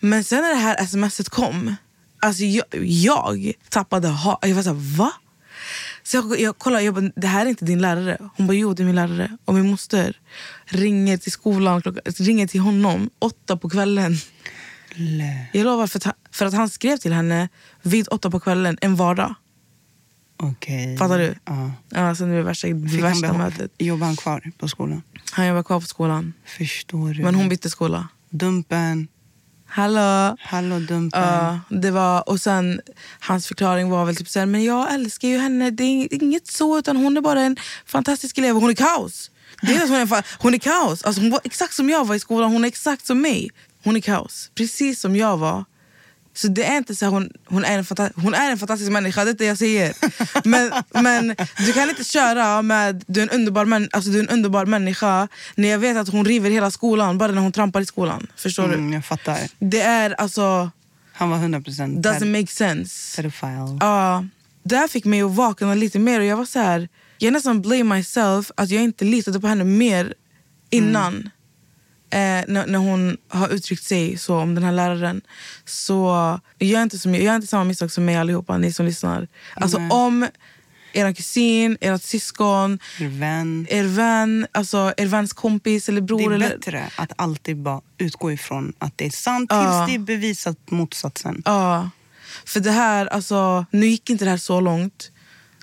Men 0.00 0.24
sen 0.24 0.42
när 0.42 0.48
det 0.48 0.60
här 0.60 0.86
smset 0.86 1.28
kom, 1.28 1.76
alltså 2.20 2.44
jag, 2.44 2.64
jag 2.82 3.52
tappade 3.68 4.08
ha 4.08 4.38
Jag 4.42 4.54
var 4.54 4.62
så 4.62 4.68
här, 4.68 4.96
va? 4.96 5.12
Så 6.02 6.16
jag, 6.16 6.40
jag 6.40 6.58
kollade, 6.58 6.82
jag 6.82 6.94
bara, 6.94 7.10
det 7.16 7.26
här 7.26 7.46
är 7.46 7.50
inte 7.50 7.64
din 7.64 7.82
lärare. 7.82 8.18
Hon 8.36 8.46
bara, 8.46 8.54
jo 8.54 8.74
det 8.74 8.82
är 8.82 8.84
min 8.84 8.94
lärare. 8.94 9.36
Och 9.44 9.54
min 9.54 9.70
moster 9.70 10.20
ringer 10.64 11.16
till 11.16 11.32
skolan, 11.32 11.82
klockan, 11.82 12.02
ringer 12.18 12.46
till 12.46 12.60
honom 12.60 13.10
åtta 13.18 13.56
på 13.56 13.70
kvällen. 13.70 14.16
Le. 14.94 15.46
Jag 15.52 15.64
lovar, 15.64 15.86
för 15.86 15.98
att, 15.98 16.16
för 16.30 16.46
att 16.46 16.54
han 16.54 16.68
skrev 16.68 16.96
till 16.96 17.12
henne 17.12 17.48
vid 17.82 18.08
åtta 18.08 18.30
på 18.30 18.40
kvällen 18.40 18.78
en 18.80 18.96
vardag. 18.96 19.34
Okej. 20.42 20.96
Fattar 20.96 21.18
du? 21.18 21.34
Ja. 21.90 22.14
Sen 22.14 22.28
det 22.30 22.36
var 22.36 22.42
värsta, 22.42 22.66
Fick 22.66 22.74
han 22.74 23.00
värsta 23.00 23.26
behå- 23.26 23.38
mötet. 23.38 23.72
Jobbar 23.78 24.06
han 24.06 24.16
kvar 24.16 24.50
på 24.58 24.68
skolan? 24.68 25.02
Han 25.32 25.46
jobbar 25.46 25.62
kvar 25.62 25.80
på 25.80 25.86
skolan. 25.86 26.32
Förstår 26.46 27.14
du? 27.14 27.22
Men 27.22 27.34
hon 27.34 27.48
bytte 27.48 27.70
skola. 27.70 28.08
Dumpen. 28.30 29.08
Hallå? 29.66 30.36
Hallå 30.40 30.78
Dumpen. 30.78 31.22
Ja, 31.22 31.60
det 31.68 31.90
var, 31.90 32.28
och 32.28 32.40
sen 32.40 32.80
hans 33.20 33.46
förklaring 33.46 33.90
var 33.90 34.04
väl 34.04 34.16
typ 34.16 34.28
såhär, 34.28 34.46
men 34.46 34.64
jag 34.64 34.94
älskar 34.94 35.28
ju 35.28 35.38
henne, 35.38 35.70
det 35.70 35.84
är 35.84 36.22
inget 36.22 36.46
så 36.46 36.78
utan 36.78 36.96
hon 36.96 37.16
är 37.16 37.20
bara 37.20 37.40
en 37.40 37.56
fantastisk 37.86 38.38
elev 38.38 38.54
hon 38.54 38.70
är 38.70 38.74
kaos. 38.74 39.30
Det 39.62 39.74
är 39.74 39.82
att 39.82 39.88
hon, 39.88 39.98
är, 39.98 40.24
hon 40.42 40.54
är 40.54 40.58
kaos, 40.58 41.02
alltså 41.02 41.20
hon 41.22 41.30
var 41.30 41.40
exakt 41.44 41.74
som 41.74 41.88
jag 41.90 42.04
var 42.06 42.14
i 42.14 42.18
skolan, 42.18 42.52
hon 42.52 42.64
är 42.64 42.68
exakt 42.68 43.06
som 43.06 43.20
mig. 43.20 43.50
Hon 43.84 43.96
är 43.96 44.00
kaos, 44.00 44.50
precis 44.54 45.00
som 45.00 45.16
jag 45.16 45.36
var. 45.36 45.64
Så 46.34 46.48
det 46.48 46.64
är 46.64 46.76
inte 46.76 46.94
så 46.94 47.06
hon, 47.06 47.30
hon, 47.46 47.64
är 47.64 47.78
en 47.78 47.84
fanta- 47.84 48.12
hon 48.16 48.34
är 48.34 48.50
en 48.50 48.58
fantastisk 48.58 48.90
människa, 48.90 49.24
det 49.24 49.30
är 49.30 49.34
det 49.34 49.44
jag 49.44 49.58
säger. 49.58 49.94
Men, 50.48 50.72
men 51.02 51.36
du 51.66 51.72
kan 51.72 51.90
inte 51.90 52.04
köra 52.04 52.62
med 52.62 53.04
du 53.06 53.20
är, 53.20 53.24
en 53.24 53.30
underbar 53.30 53.64
män, 53.64 53.88
alltså, 53.92 54.10
du 54.10 54.18
är 54.18 54.22
en 54.22 54.28
underbar 54.28 54.66
människa 54.66 55.28
när 55.54 55.68
jag 55.68 55.78
vet 55.78 55.96
att 55.96 56.08
hon 56.08 56.24
river 56.24 56.50
hela 56.50 56.70
skolan 56.70 57.18
bara 57.18 57.32
när 57.32 57.42
hon 57.42 57.52
trampar 57.52 57.80
i 57.80 57.86
skolan. 57.86 58.26
Förstår 58.36 58.68
du? 58.68 58.74
Mm, 58.74 58.92
jag 58.92 59.04
fattar. 59.04 59.38
Det 59.58 59.80
är 59.80 60.10
alltså... 60.20 60.70
Han 61.12 61.30
var 61.30 61.36
100% 61.38 62.02
Doesn't 62.02 62.38
make 62.40 62.52
sense. 62.52 63.16
pedofile. 63.22 63.78
Ja, 63.80 64.24
det 64.62 64.76
här 64.76 64.88
fick 64.88 65.04
mig 65.04 65.22
att 65.22 65.30
vakna 65.30 65.74
lite 65.74 65.98
mer 65.98 66.20
och 66.20 66.26
jag 66.26 66.36
var 66.36 66.44
så 66.44 66.58
här, 66.58 66.88
jag 67.18 67.32
nästan 67.32 67.62
blame 67.62 67.84
myself 67.96 68.50
att 68.56 68.70
jag 68.70 68.82
inte 68.82 69.04
litade 69.04 69.40
på 69.40 69.46
henne 69.46 69.64
mer 69.64 70.14
innan. 70.70 71.30
Eh, 72.12 72.44
när, 72.48 72.66
när 72.66 72.78
hon 72.78 73.16
har 73.28 73.48
uttryckt 73.48 73.84
sig 73.84 74.18
så 74.18 74.36
om 74.38 74.54
den 74.54 74.64
här 74.64 74.72
läraren. 74.72 75.20
Så 75.64 76.40
gör 76.58 76.82
inte, 76.82 76.98
som, 76.98 77.14
gör 77.14 77.34
inte 77.34 77.46
samma 77.46 77.64
misstag 77.64 77.92
som 77.92 78.04
mig 78.04 78.16
allihopa, 78.16 78.58
ni 78.58 78.72
som 78.72 78.86
lyssnar. 78.86 79.28
Alltså 79.54 79.78
Nej. 79.78 79.90
om 79.90 80.26
er 80.92 81.12
kusin, 81.12 81.76
ert 81.80 82.02
syskon, 82.02 82.78
Er 83.00 83.08
vän. 83.08 83.66
er 83.70 83.84
vän, 83.84 84.46
alltså 84.52 84.92
er 84.96 85.06
väns 85.06 85.32
kompis 85.32 85.88
eller 85.88 86.00
bror. 86.00 86.18
Det 86.18 86.24
är 86.24 86.30
eller, 86.34 86.48
bättre 86.56 86.90
att 86.96 87.12
alltid 87.16 87.56
bara 87.56 87.80
utgå 87.98 88.32
ifrån 88.32 88.72
att 88.78 88.98
det 88.98 89.06
är 89.06 89.10
sant 89.10 89.50
Ja. 89.52 89.86
tills 89.86 89.88
det 89.88 90.02
är 90.02 90.06
bevisat 90.06 90.70
motsatsen. 90.70 91.42
Ja, 91.44 91.90
för 92.44 92.60
det 92.60 92.70
här, 92.70 93.06
alltså, 93.06 93.66
nu 93.70 93.86
gick 93.86 94.10
inte 94.10 94.24
det 94.24 94.30
här 94.30 94.36
så 94.38 94.60
långt. 94.60 95.10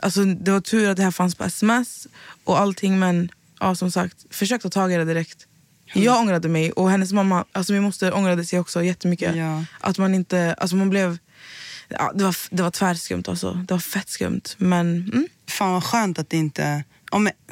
Alltså, 0.03 0.23
det 0.25 0.51
var 0.51 0.61
tur 0.61 0.89
att 0.89 0.97
det 0.97 1.03
här 1.03 1.11
fanns 1.11 1.35
på 1.35 1.43
sms 1.43 2.07
och 2.43 2.59
allting 2.59 2.99
men 2.99 3.29
ja, 3.59 3.75
som 3.75 3.91
sagt, 3.91 4.17
försök 4.29 4.61
ta 4.61 4.69
tag 4.69 4.93
i 4.93 4.97
det 4.97 5.05
direkt. 5.05 5.45
Jag 5.93 6.19
ångrade 6.19 6.49
mig 6.49 6.71
och 6.71 6.91
hennes 6.91 7.13
mamma, 7.13 7.45
alltså 7.51 7.73
min 7.73 7.83
moster 7.83 8.13
ångrade 8.13 8.45
sig 8.45 8.59
också 8.59 8.83
jättemycket. 8.83 9.35
Ja. 9.35 9.63
Att 9.79 9.97
man 9.97 10.15
inte, 10.15 10.53
alltså 10.53 10.75
man 10.75 10.89
blev, 10.89 11.17
ja, 11.87 12.11
det 12.15 12.23
var, 12.23 12.35
det 12.51 12.63
var 12.63 12.71
tvärskumt 12.71 13.23
alltså. 13.27 13.53
Det 13.53 13.73
var 13.73 13.79
fett 13.79 14.09
skumt. 14.09 14.41
Men 14.57 14.87
mm, 15.13 15.27
Fan 15.49 15.73
vad 15.73 15.83
skönt 15.83 16.19
att 16.19 16.29
det 16.29 16.37
inte... 16.37 16.83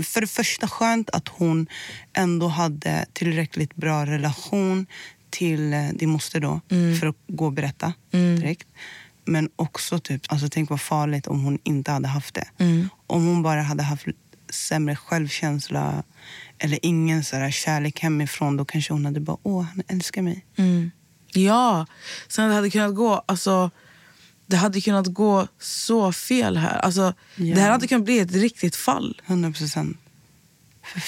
För 0.03 0.21
det 0.21 0.27
första 0.27 0.67
skönt 0.67 1.09
att 1.09 1.27
hon 1.27 1.67
ändå 2.13 2.47
hade 2.47 3.05
tillräckligt 3.13 3.75
bra 3.75 4.05
relation 4.05 4.85
till 5.29 5.73
eh, 5.73 5.89
din 5.93 6.09
moster 6.09 6.39
då 6.39 6.61
för 6.99 7.07
att 7.07 7.15
gå 7.27 7.45
och 7.45 7.53
berätta 7.53 7.93
direkt. 8.11 8.67
Men 9.25 9.49
också 9.55 9.99
typ, 9.99 10.21
alltså 10.27 10.49
tänk 10.49 10.69
vad 10.69 10.81
farligt 10.81 11.27
om 11.27 11.43
hon 11.43 11.59
inte 11.63 11.91
hade 11.91 12.07
haft 12.07 12.35
det. 12.35 12.47
Om 13.07 13.25
hon 13.25 13.43
bara 13.43 13.61
hade 13.61 13.83
haft 13.83 14.07
sämre 14.49 14.95
självkänsla 14.95 16.03
eller 16.59 16.79
ingen 16.81 17.23
så 17.23 17.35
här 17.35 17.51
kärlek 17.51 17.99
hemifrån 17.99 18.57
då 18.57 18.65
kanske 18.65 18.93
hon 18.93 19.05
hade 19.05 19.19
bara, 19.19 19.37
åh 19.43 19.61
han 19.63 19.83
älskar 19.87 20.21
mig. 20.21 20.45
mm. 20.55 20.91
ja. 21.33 21.85
Sen 22.27 22.49
det 22.49 22.55
hade 22.55 22.69
kunnat 22.69 22.95
gå, 22.95 23.23
alltså 23.25 23.71
det 24.45 24.57
hade 24.57 24.81
kunnat 24.81 25.07
gå 25.07 25.47
så 25.59 26.11
fel 26.11 26.57
här. 26.57 26.77
Alltså, 26.77 27.13
Ja. 27.35 27.55
Det 27.55 27.61
här 27.61 27.69
hade 27.71 27.87
kunnat 27.87 28.05
bli 28.05 28.19
ett 28.19 28.31
riktigt 28.31 28.75
fall. 28.75 29.21
100 29.25 29.51
procent. 29.51 29.97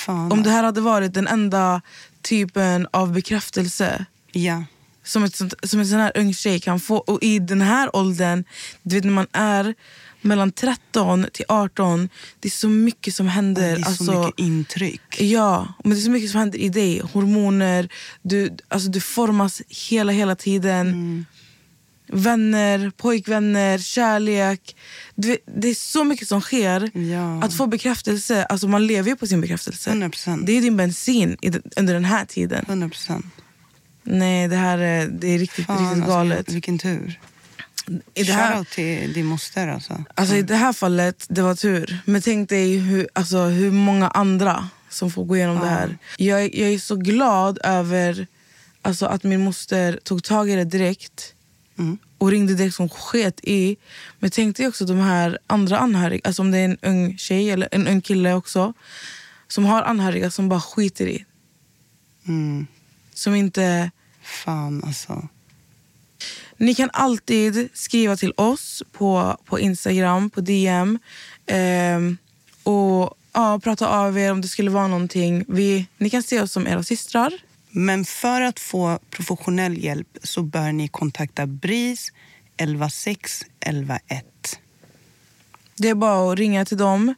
Om 0.08 0.44
det 0.44 0.50
här 0.50 0.64
hade 0.64 0.82
varit 0.82 1.14
den 1.14 1.28
enda 1.28 1.82
typen 2.22 2.88
av 2.92 3.14
bekräftelse 3.14 4.06
Ja. 4.32 4.64
som, 5.04 5.24
ett, 5.24 5.36
sånt- 5.36 5.54
som 5.64 5.80
en 5.80 5.88
sån 5.88 6.00
här 6.00 6.12
ung 6.16 6.34
tjej 6.34 6.60
kan 6.60 6.80
få. 6.80 6.98
Och 6.98 7.24
i 7.24 7.40
den 7.40 7.62
här 7.62 7.96
åldern, 7.96 8.44
du 8.84 8.96
vet 8.96 9.04
när 9.04 9.12
man 9.12 9.28
är 9.34 9.76
mellan 10.22 10.52
13 10.52 11.26
till 11.34 11.46
18, 11.48 12.10
det 12.40 12.48
är 12.48 12.52
så 12.52 12.70
mycket 12.70 13.16
som 13.16 13.28
händer. 13.28 13.62
Det 13.62 13.70
är 13.70 13.82
så 13.82 13.90
alltså, 13.90 14.24
mycket 14.24 14.40
intryck. 14.40 15.22
Ja, 15.22 15.74
men 15.84 15.92
det 15.92 15.98
är 15.98 16.02
så 16.02 16.12
mycket 16.12 16.32
som 16.32 16.40
händer 16.40 16.60
i 16.60 16.70
dig. 16.70 17.02
Hormoner, 17.14 17.90
du, 18.22 18.58
alltså 18.68 18.90
du 18.90 19.02
formas 19.02 19.62
hela, 19.90 20.12
hela 20.12 20.36
tiden. 20.36 20.88
Mm. 20.88 21.26
Vänner, 22.12 22.92
pojkvänner, 22.98 23.78
kärlek. 23.78 24.76
Du 25.16 25.38
det 25.46 25.68
är 25.68 25.76
så 25.76 26.04
mycket 26.04 26.28
som 26.28 26.42
sker. 26.42 26.98
Ja. 26.98 27.44
Att 27.44 27.54
få 27.54 27.68
bekräftelse, 27.68 28.46
alltså 28.46 28.68
man 28.68 28.88
lever 28.88 29.10
ju 29.10 29.16
på 29.16 29.28
sin 29.28 29.42
bekräftelse. 29.42 29.90
100%. 29.90 30.46
Det 30.46 30.58
är 30.58 30.62
din 30.62 30.78
bensin 30.78 31.38
i 31.42 31.52
under 31.76 31.94
den 31.94 32.06
här 32.06 32.26
tiden. 32.26 32.66
100 32.68 32.90
procent. 32.90 33.26
Nej, 34.04 34.48
det 34.48 34.56
här 34.56 34.78
är, 34.78 35.08
det 35.08 35.28
är 35.28 35.40
riktigt, 35.40 35.70
riktigt 35.70 36.06
galet. 36.06 36.38
Alltså, 36.38 36.54
vilken 36.54 36.78
tur. 36.78 37.20
I 38.14 38.24
det 38.24 38.34
här, 38.34 38.54
Shoutout 38.54 38.70
till 38.70 39.14
din 39.14 39.26
moster 39.26 39.68
alltså. 39.68 40.04
alltså, 40.16 40.36
I 40.36 40.42
det 40.42 40.56
här 40.56 40.74
fallet, 40.74 41.26
det 41.30 41.42
var 41.42 41.56
tur. 41.56 42.02
Men 42.06 42.22
tänk 42.22 42.50
dig 42.50 42.78
hur, 42.78 43.08
alltså, 43.14 43.38
hur 43.44 43.72
många 43.72 44.08
andra 44.08 44.70
som 44.90 45.12
får 45.12 45.26
gå 45.26 45.36
igenom 45.36 45.60
det 45.60 45.68
här. 45.68 45.98
Jag, 46.18 46.56
jag 46.56 46.74
är 46.74 46.80
så 46.80 46.96
glad 46.96 47.60
över 47.64 48.28
alltså, 48.82 49.06
att 49.06 49.24
min 49.24 49.44
moster 49.44 50.00
tog 50.04 50.24
tag 50.24 50.50
i 50.50 50.56
det 50.56 50.64
direkt. 50.64 51.34
Mm. 51.78 51.98
Och 52.18 52.32
ringde 52.32 52.54
direkt 52.54 52.76
som 52.76 52.90
sket 52.90 53.40
i. 53.44 53.78
Men 54.20 54.32
tänk 54.32 54.58
dig 54.58 54.68
också 54.68 54.86
de 54.86 54.98
här 54.98 55.38
andra 55.48 55.78
anhöriga. 55.78 56.22
Alltså 56.24 56.42
om 56.42 56.52
det 56.52 56.58
är 56.58 56.66
en 56.66 56.78
ung 56.82 57.18
tjej 57.18 57.52
eller 57.52 57.70
en 57.72 57.88
ung 57.88 58.02
kille 58.02 58.34
också. 58.34 58.74
Som 59.48 59.66
har 59.66 59.84
anhöriga 59.84 60.32
som 60.32 60.50
bara 60.50 60.62
skiter 60.62 61.08
i. 61.08 61.26
Mm. 62.28 62.68
Som 63.14 63.36
inte... 63.36 63.92
Fan 64.24 64.84
alltså. 64.84 65.28
Ni 66.60 66.76
kan 66.76 66.90
alltid 66.94 67.70
skriva 67.74 68.18
till 68.18 68.34
oss 68.38 68.84
på, 68.92 69.38
på 69.46 69.60
Instagram, 69.60 70.30
på 70.30 70.42
DM. 70.42 71.00
ehm, 71.48 72.18
och 72.64 73.14
ja, 73.34 73.60
prata 73.64 73.88
av 73.88 74.18
er 74.18 74.32
om 74.32 74.42
det 74.42 74.48
skulle 74.48 74.70
vara 74.72 74.88
någonting. 74.88 75.46
Vi, 75.48 75.88
ni 75.98 76.10
kan 76.10 76.24
se 76.24 76.42
oss 76.42 76.52
som 76.52 76.68
era 76.68 76.84
systrar. 76.84 77.34
Men 77.72 78.06
för 78.06 78.42
att 78.42 78.60
få 78.60 79.00
professionell 79.10 79.78
hjälp 79.84 80.18
så 80.24 80.42
bör 80.44 80.72
ni 80.72 80.88
kontakta 80.88 81.46
BRIS 81.48 82.12
116 82.58 83.50
111 83.60 84.00
Det 85.78 85.90
är 85.90 85.96
bara 85.96 86.32
att 86.34 86.40
ringa 86.40 86.66
till 86.66 86.78
dem. 86.78 87.16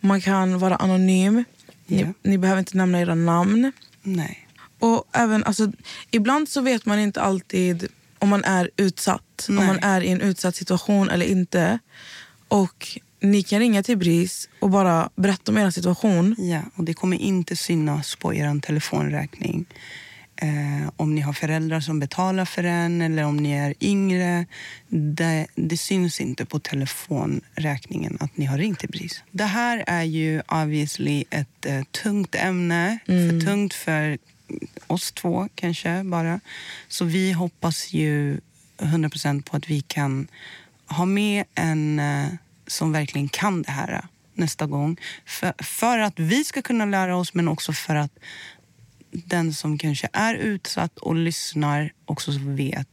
Man 0.00 0.20
kan 0.20 0.58
vara 0.58 0.76
anonym. 0.76 1.44
Ni, 1.86 2.00
Ja. 2.00 2.06
ni 2.22 2.38
behöver 2.38 2.58
inte 2.58 2.76
nämna 2.76 3.00
era 3.00 3.14
namn. 3.14 3.72
Nej. 4.02 4.48
Och 4.78 5.04
även, 5.12 5.44
alltså, 5.44 5.72
ibland 6.10 6.48
så 6.48 6.60
vet 6.60 6.86
man 6.86 6.98
inte 6.98 7.20
alltid 7.22 7.88
om 8.24 8.30
man 8.30 8.44
är 8.44 8.70
utsatt. 8.76 9.46
Om 9.48 9.54
Nej. 9.54 9.66
man 9.66 9.78
är 9.82 10.00
i 10.00 10.08
en 10.08 10.20
utsatt 10.20 10.56
situation 10.56 11.10
eller 11.10 11.26
inte. 11.26 11.78
Och 12.48 12.98
ni 13.20 13.42
kan 13.42 13.58
ringa 13.58 13.82
till 13.82 13.98
BRIS 13.98 14.48
och 14.60 14.70
bara 14.70 15.10
berätta 15.16 15.52
om 15.52 15.58
er 15.58 15.70
situation. 15.70 16.36
Ja, 16.38 16.60
och 16.74 16.84
det 16.84 16.94
kommer 16.94 17.16
inte 17.16 17.56
synas 17.56 18.16
på 18.16 18.34
er 18.34 18.60
telefonräkning. 18.60 19.66
Eh, 20.36 20.90
om 20.96 21.14
ni 21.14 21.20
har 21.20 21.32
föräldrar 21.32 21.80
som 21.80 22.00
betalar 22.00 22.44
för 22.44 22.64
en 22.64 23.02
eller 23.02 23.24
om 23.24 23.36
ni 23.36 23.52
är 23.52 23.74
yngre. 23.80 24.46
Det, 24.88 25.46
det 25.54 25.76
syns 25.76 26.20
inte 26.20 26.44
på 26.44 26.58
telefonräkningen 26.58 28.16
att 28.20 28.36
ni 28.36 28.44
har 28.44 28.58
ringt 28.58 28.78
till 28.78 28.88
BRIS. 28.88 29.22
Det 29.30 29.44
här 29.44 29.84
är 29.86 30.02
ju 30.02 30.42
obviously 30.48 31.24
ett 31.30 31.66
eh, 31.66 31.82
tungt 32.02 32.34
ämne. 32.34 32.98
För 33.06 33.46
tungt 33.46 33.74
för 33.74 34.18
oss 34.86 35.12
två 35.12 35.48
kanske 35.54 36.04
bara. 36.04 36.40
Så 36.88 37.04
vi 37.04 37.32
hoppas 37.32 37.92
ju 37.92 38.40
100% 38.78 39.42
på 39.42 39.56
att 39.56 39.70
vi 39.70 39.80
kan 39.80 40.28
ha 40.86 41.04
med 41.04 41.44
en 41.54 41.98
eh, 41.98 42.26
som 42.66 42.92
verkligen 42.92 43.28
kan 43.28 43.62
det 43.62 43.70
här 43.70 43.92
eh, 43.92 44.00
nästa 44.34 44.66
gång. 44.66 44.96
För, 45.26 45.52
för 45.62 45.98
att 45.98 46.18
vi 46.20 46.44
ska 46.44 46.62
kunna 46.62 46.84
lära 46.84 47.16
oss 47.16 47.34
men 47.34 47.48
också 47.48 47.72
för 47.72 47.94
att 47.94 48.18
den 49.10 49.54
som 49.54 49.78
kanske 49.78 50.08
är 50.12 50.34
utsatt 50.34 50.98
och 50.98 51.14
lyssnar 51.14 51.92
också 52.04 52.32
vet 52.40 52.88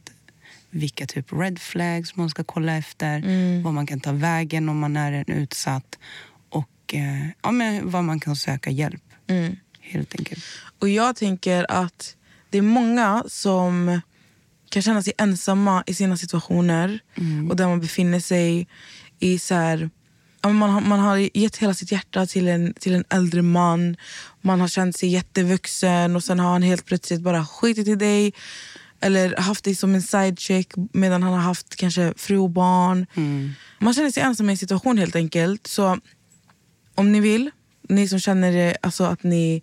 vilka 0.70 1.06
typ 1.06 1.32
red 1.32 1.58
flags 1.58 2.16
man 2.16 2.30
ska 2.30 2.44
kolla 2.44 2.76
efter, 2.76 3.18
Mm. 3.18 3.62
vad 3.62 3.74
man 3.74 3.86
kan 3.86 4.00
ta 4.00 4.12
vägen 4.12 4.68
om 4.68 4.78
man 4.78 4.96
är 4.96 5.12
en 5.12 5.24
utsatt 5.36 5.98
och 6.48 6.94
eh, 6.94 7.26
ja, 7.42 7.50
men 7.50 7.90
vad 7.90 8.04
man 8.04 8.20
kan 8.20 8.36
söka 8.36 8.70
hjälp. 8.70 9.02
Mm. 9.26 9.56
Helt 9.82 10.14
enkelt. 10.18 10.44
Och 10.78 10.88
jag 10.88 11.16
tänker 11.16 11.66
att 11.68 12.16
det 12.50 12.58
är 12.58 12.62
många 12.62 13.24
som 13.28 14.00
kan 14.70 14.82
känna 14.82 15.02
sig 15.02 15.12
ensamma 15.18 15.84
i 15.86 15.94
sina 15.94 16.16
situationer 16.16 17.00
och 17.50 17.56
där 17.56 17.66
man 17.66 17.80
befinner 17.80 18.20
sig 18.20 18.68
i 19.18 19.38
så 19.38 19.54
här, 19.54 19.90
man, 20.42 20.70
har, 20.70 20.80
man 20.80 21.00
har 21.00 21.16
gett 21.16 21.56
hela 21.56 21.74
sitt 21.74 21.92
hjärta 21.92 22.26
till 22.26 22.48
en, 22.48 22.74
till 22.74 22.94
en 22.94 23.04
äldre 23.08 23.42
man. 23.42 23.96
Man 24.40 24.60
har 24.60 24.68
känt 24.68 24.96
sig 24.96 25.08
jättevuxen 25.08 26.16
och 26.16 26.24
sen 26.24 26.38
har 26.38 26.52
han 26.52 26.62
helt 26.62 26.84
plötsligt 26.84 27.20
bara 27.20 27.46
skitit 27.46 27.88
i 27.88 27.94
dig. 27.94 28.32
Eller 29.00 29.36
haft 29.36 29.64
dig 29.64 29.74
som 29.74 29.94
en 29.94 30.02
sidecheck 30.02 30.72
medan 30.92 31.22
han 31.22 31.32
har 31.32 31.40
haft 31.40 31.76
kanske 31.76 32.14
fru 32.16 32.38
och 32.38 32.50
barn. 32.50 33.06
Man 33.78 33.94
känner 33.94 34.10
sig 34.10 34.22
ensam 34.22 34.48
i 34.48 34.52
en 34.52 34.58
situation 34.58 34.98
helt 34.98 35.16
enkelt. 35.16 35.66
Så 35.66 35.98
om 36.94 37.12
ni 37.12 37.20
vill, 37.20 37.50
ni 37.88 38.08
som 38.08 38.18
känner 38.20 38.52
det, 38.52 38.76
alltså 38.82 39.04
att 39.04 39.22
ni 39.22 39.62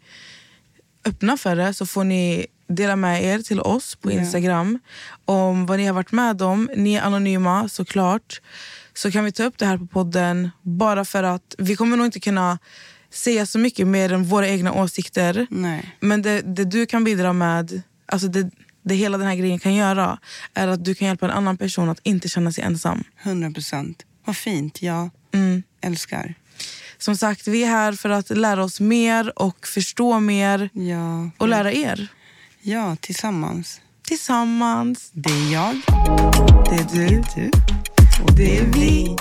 öppna 1.05 1.37
för 1.37 1.55
det 1.55 1.73
så 1.73 1.85
får 1.85 2.03
ni 2.03 2.45
dela 2.67 2.95
med 2.95 3.23
er 3.23 3.39
till 3.39 3.59
oss 3.61 3.95
på. 3.95 4.11
Instagram 4.11 4.79
om 5.25 5.65
vad 5.65 5.77
ni 5.79 5.85
har 5.85 5.93
varit 5.93 6.11
med 6.11 6.41
om. 6.41 6.69
Ni 6.75 6.93
är 6.93 7.01
anonyma 7.01 7.69
såklart. 7.69 8.41
Så 8.93 9.11
kan 9.11 9.25
vi 9.25 9.31
ta 9.31 9.43
upp 9.43 9.57
det 9.57 9.65
här 9.65 9.77
på 9.77 9.87
podden 9.87 10.49
bara 10.61 11.05
för 11.05 11.23
att 11.23 11.55
vi 11.57 11.75
kommer 11.75 11.97
nog 11.97 12.05
inte 12.05 12.19
kunna 12.19 12.59
säga 13.13 13.45
så 13.45 13.59
mycket 13.59 13.87
mer 13.87 14.13
än 14.13 14.23
våra 14.23 14.47
egna 14.47 14.73
åsikter. 14.73 15.47
Nej. 15.49 15.95
Men 15.99 16.21
det, 16.21 16.41
det 16.41 16.65
du 16.65 16.85
kan 16.85 17.03
bidra 17.03 17.33
med, 17.33 17.81
alltså 18.05 18.27
det, 18.27 18.49
det 18.83 18.95
hela 18.95 19.17
den 19.17 19.27
här 19.27 19.35
grejen 19.35 19.59
kan 19.59 19.73
göra 19.73 20.19
är 20.53 20.67
att 20.67 20.85
du 20.85 20.95
kan 20.95 21.07
hjälpa 21.07 21.25
en 21.25 21.31
annan 21.31 21.57
person 21.57 21.89
att 21.89 21.99
inte 22.03 22.29
känna 22.29 22.51
sig 22.51 22.63
ensam. 22.63 23.03
100 23.23 23.51
procent. 23.51 24.05
Vad 24.25 24.37
fint. 24.37 24.81
Jag 24.81 25.09
Mm. 25.33 25.63
älskar. 25.81 26.35
Som 26.99 27.15
sagt, 27.17 27.47
vi 27.47 27.63
är 27.63 27.67
här 27.67 27.91
för 27.93 28.09
att 28.09 28.29
lära 28.29 28.63
oss 28.63 28.79
mer 28.79 29.33
och 29.41 29.67
förstå 29.67 30.19
mer 30.19 30.69
Ja, 30.73 31.29
och 31.37 31.47
lära 31.47 31.71
er. 31.73 32.07
ja 32.61 32.95
tillsammans. 33.01 33.81
Tillsammans. 34.07 35.09
Det 35.13 35.29
är 35.29 35.53
jag, 35.53 35.75
Det 36.69 36.75
är 36.75 36.87
du. 36.93 37.07
det 37.07 37.15
är 37.15 37.25
du 37.35 37.51
och 38.23 38.33
det 38.35 38.57
är 38.59 38.65
vi. 38.65 39.15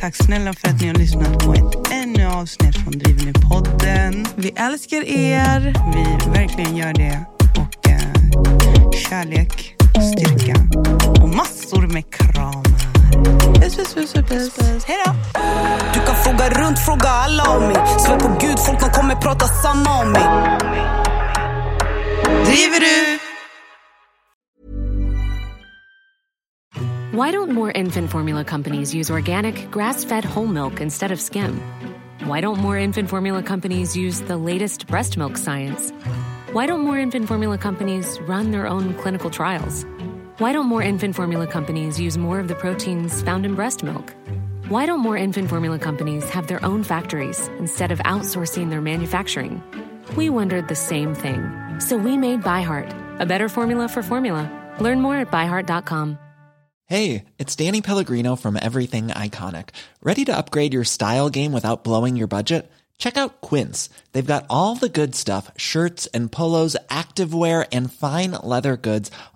Tack 0.00 0.16
snälla 0.16 0.52
för 0.54 0.68
att 0.68 0.80
ni 0.80 0.86
har 0.88 0.94
lyssnat 0.94 1.38
på 1.44 1.54
ett 1.54 1.92
ännu 1.92 2.26
avsnitt 2.26 2.76
från 2.76 2.98
Driver 2.98 3.24
ni 3.24 3.32
podden. 3.32 4.26
Vi 4.36 4.50
älskar 4.56 5.04
er. 5.08 5.60
Vi 5.94 6.30
verkligen 6.38 6.76
gör 6.76 6.92
det. 6.94 7.24
Och 7.60 7.88
eh, 7.90 8.90
kärlek, 9.08 9.74
styrka 10.14 10.54
och 11.22 11.28
massor 11.28 11.86
med 11.86 12.10
kramar. 12.14 12.95
Puss, 13.60 13.74
puss, 13.74 13.94
puss, 13.94 14.12
puss, 14.12 14.50
puss. 14.50 14.84
Hej! 14.84 14.96
Du 15.94 16.00
kan 16.00 16.14
fråga 16.14 16.50
runt, 16.50 16.78
fråga 16.78 17.08
alla 17.08 17.56
om 17.56 17.62
mig 17.62 17.76
Svär 17.98 18.18
på 18.18 18.28
gud, 18.40 18.58
folk 18.58 18.80
de 18.80 18.90
kommer 18.90 19.14
prata 19.14 19.46
samma 19.46 20.00
om 20.00 20.12
mig 20.12 20.22
Driver 22.44 22.80
du? 22.80 23.18
Why 27.16 27.32
don't 27.32 27.52
more 27.52 27.72
infant 27.72 28.10
formula 28.10 28.44
companies 28.44 28.94
use 28.94 29.12
organic, 29.12 29.70
grass 29.70 30.04
fed 30.04 30.24
whole 30.24 30.46
milk 30.46 30.80
instead 30.80 31.12
of 31.12 31.20
skim? 31.20 31.60
Why 32.26 32.40
don't 32.42 32.58
more 32.58 32.78
infant 32.84 33.08
formula 33.08 33.42
companies 33.42 33.96
use 33.96 34.24
the 34.26 34.36
latest 34.36 34.86
breast 34.86 35.16
milk 35.16 35.36
science? 35.38 35.92
Why 36.52 36.66
don't 36.66 36.80
more 36.80 36.98
infant 36.98 37.28
formula 37.28 37.58
companies 37.58 38.18
run 38.28 38.50
their 38.50 38.66
own 38.66 38.94
clinical 38.94 39.30
trials? 39.30 39.86
Why 40.38 40.52
don't 40.52 40.66
more 40.66 40.82
infant 40.82 41.14
formula 41.14 41.46
companies 41.46 41.98
use 41.98 42.18
more 42.18 42.38
of 42.38 42.46
the 42.46 42.54
proteins 42.54 43.22
found 43.22 43.46
in 43.46 43.54
breast 43.54 43.82
milk? 43.82 44.14
Why 44.68 44.84
don't 44.84 45.00
more 45.00 45.16
infant 45.16 45.48
formula 45.48 45.78
companies 45.78 46.28
have 46.28 46.46
their 46.46 46.62
own 46.62 46.82
factories 46.82 47.48
instead 47.58 47.90
of 47.90 48.00
outsourcing 48.00 48.68
their 48.68 48.82
manufacturing? 48.82 49.62
We 50.14 50.28
wondered 50.28 50.68
the 50.68 50.74
same 50.74 51.14
thing. 51.14 51.40
So 51.80 51.96
we 51.96 52.18
made 52.18 52.42
ByHeart, 52.42 52.92
a 53.18 53.24
better 53.24 53.48
formula 53.48 53.88
for 53.88 54.02
formula. 54.02 54.44
Learn 54.78 55.00
more 55.00 55.16
at 55.16 55.30
byheart.com. 55.30 56.18
Hey, 56.84 57.24
it's 57.38 57.56
Danny 57.56 57.80
Pellegrino 57.80 58.36
from 58.36 58.58
Everything 58.60 59.08
Iconic. 59.08 59.70
Ready 60.02 60.26
to 60.26 60.36
upgrade 60.36 60.74
your 60.74 60.84
style 60.84 61.30
game 61.30 61.52
without 61.52 61.82
blowing 61.82 62.14
your 62.14 62.28
budget? 62.28 62.70
Check 62.98 63.16
out 63.16 63.40
Quince. 63.40 63.88
They've 64.12 64.34
got 64.34 64.46
all 64.48 64.74
the 64.74 64.88
good 64.88 65.14
stuff 65.14 65.50
shirts 65.56 66.06
and 66.08 66.30
polos, 66.30 66.76
activewear, 66.90 67.66
and 67.72 67.92
fine 67.92 68.32
leather 68.42 68.76
goods, 68.76 69.10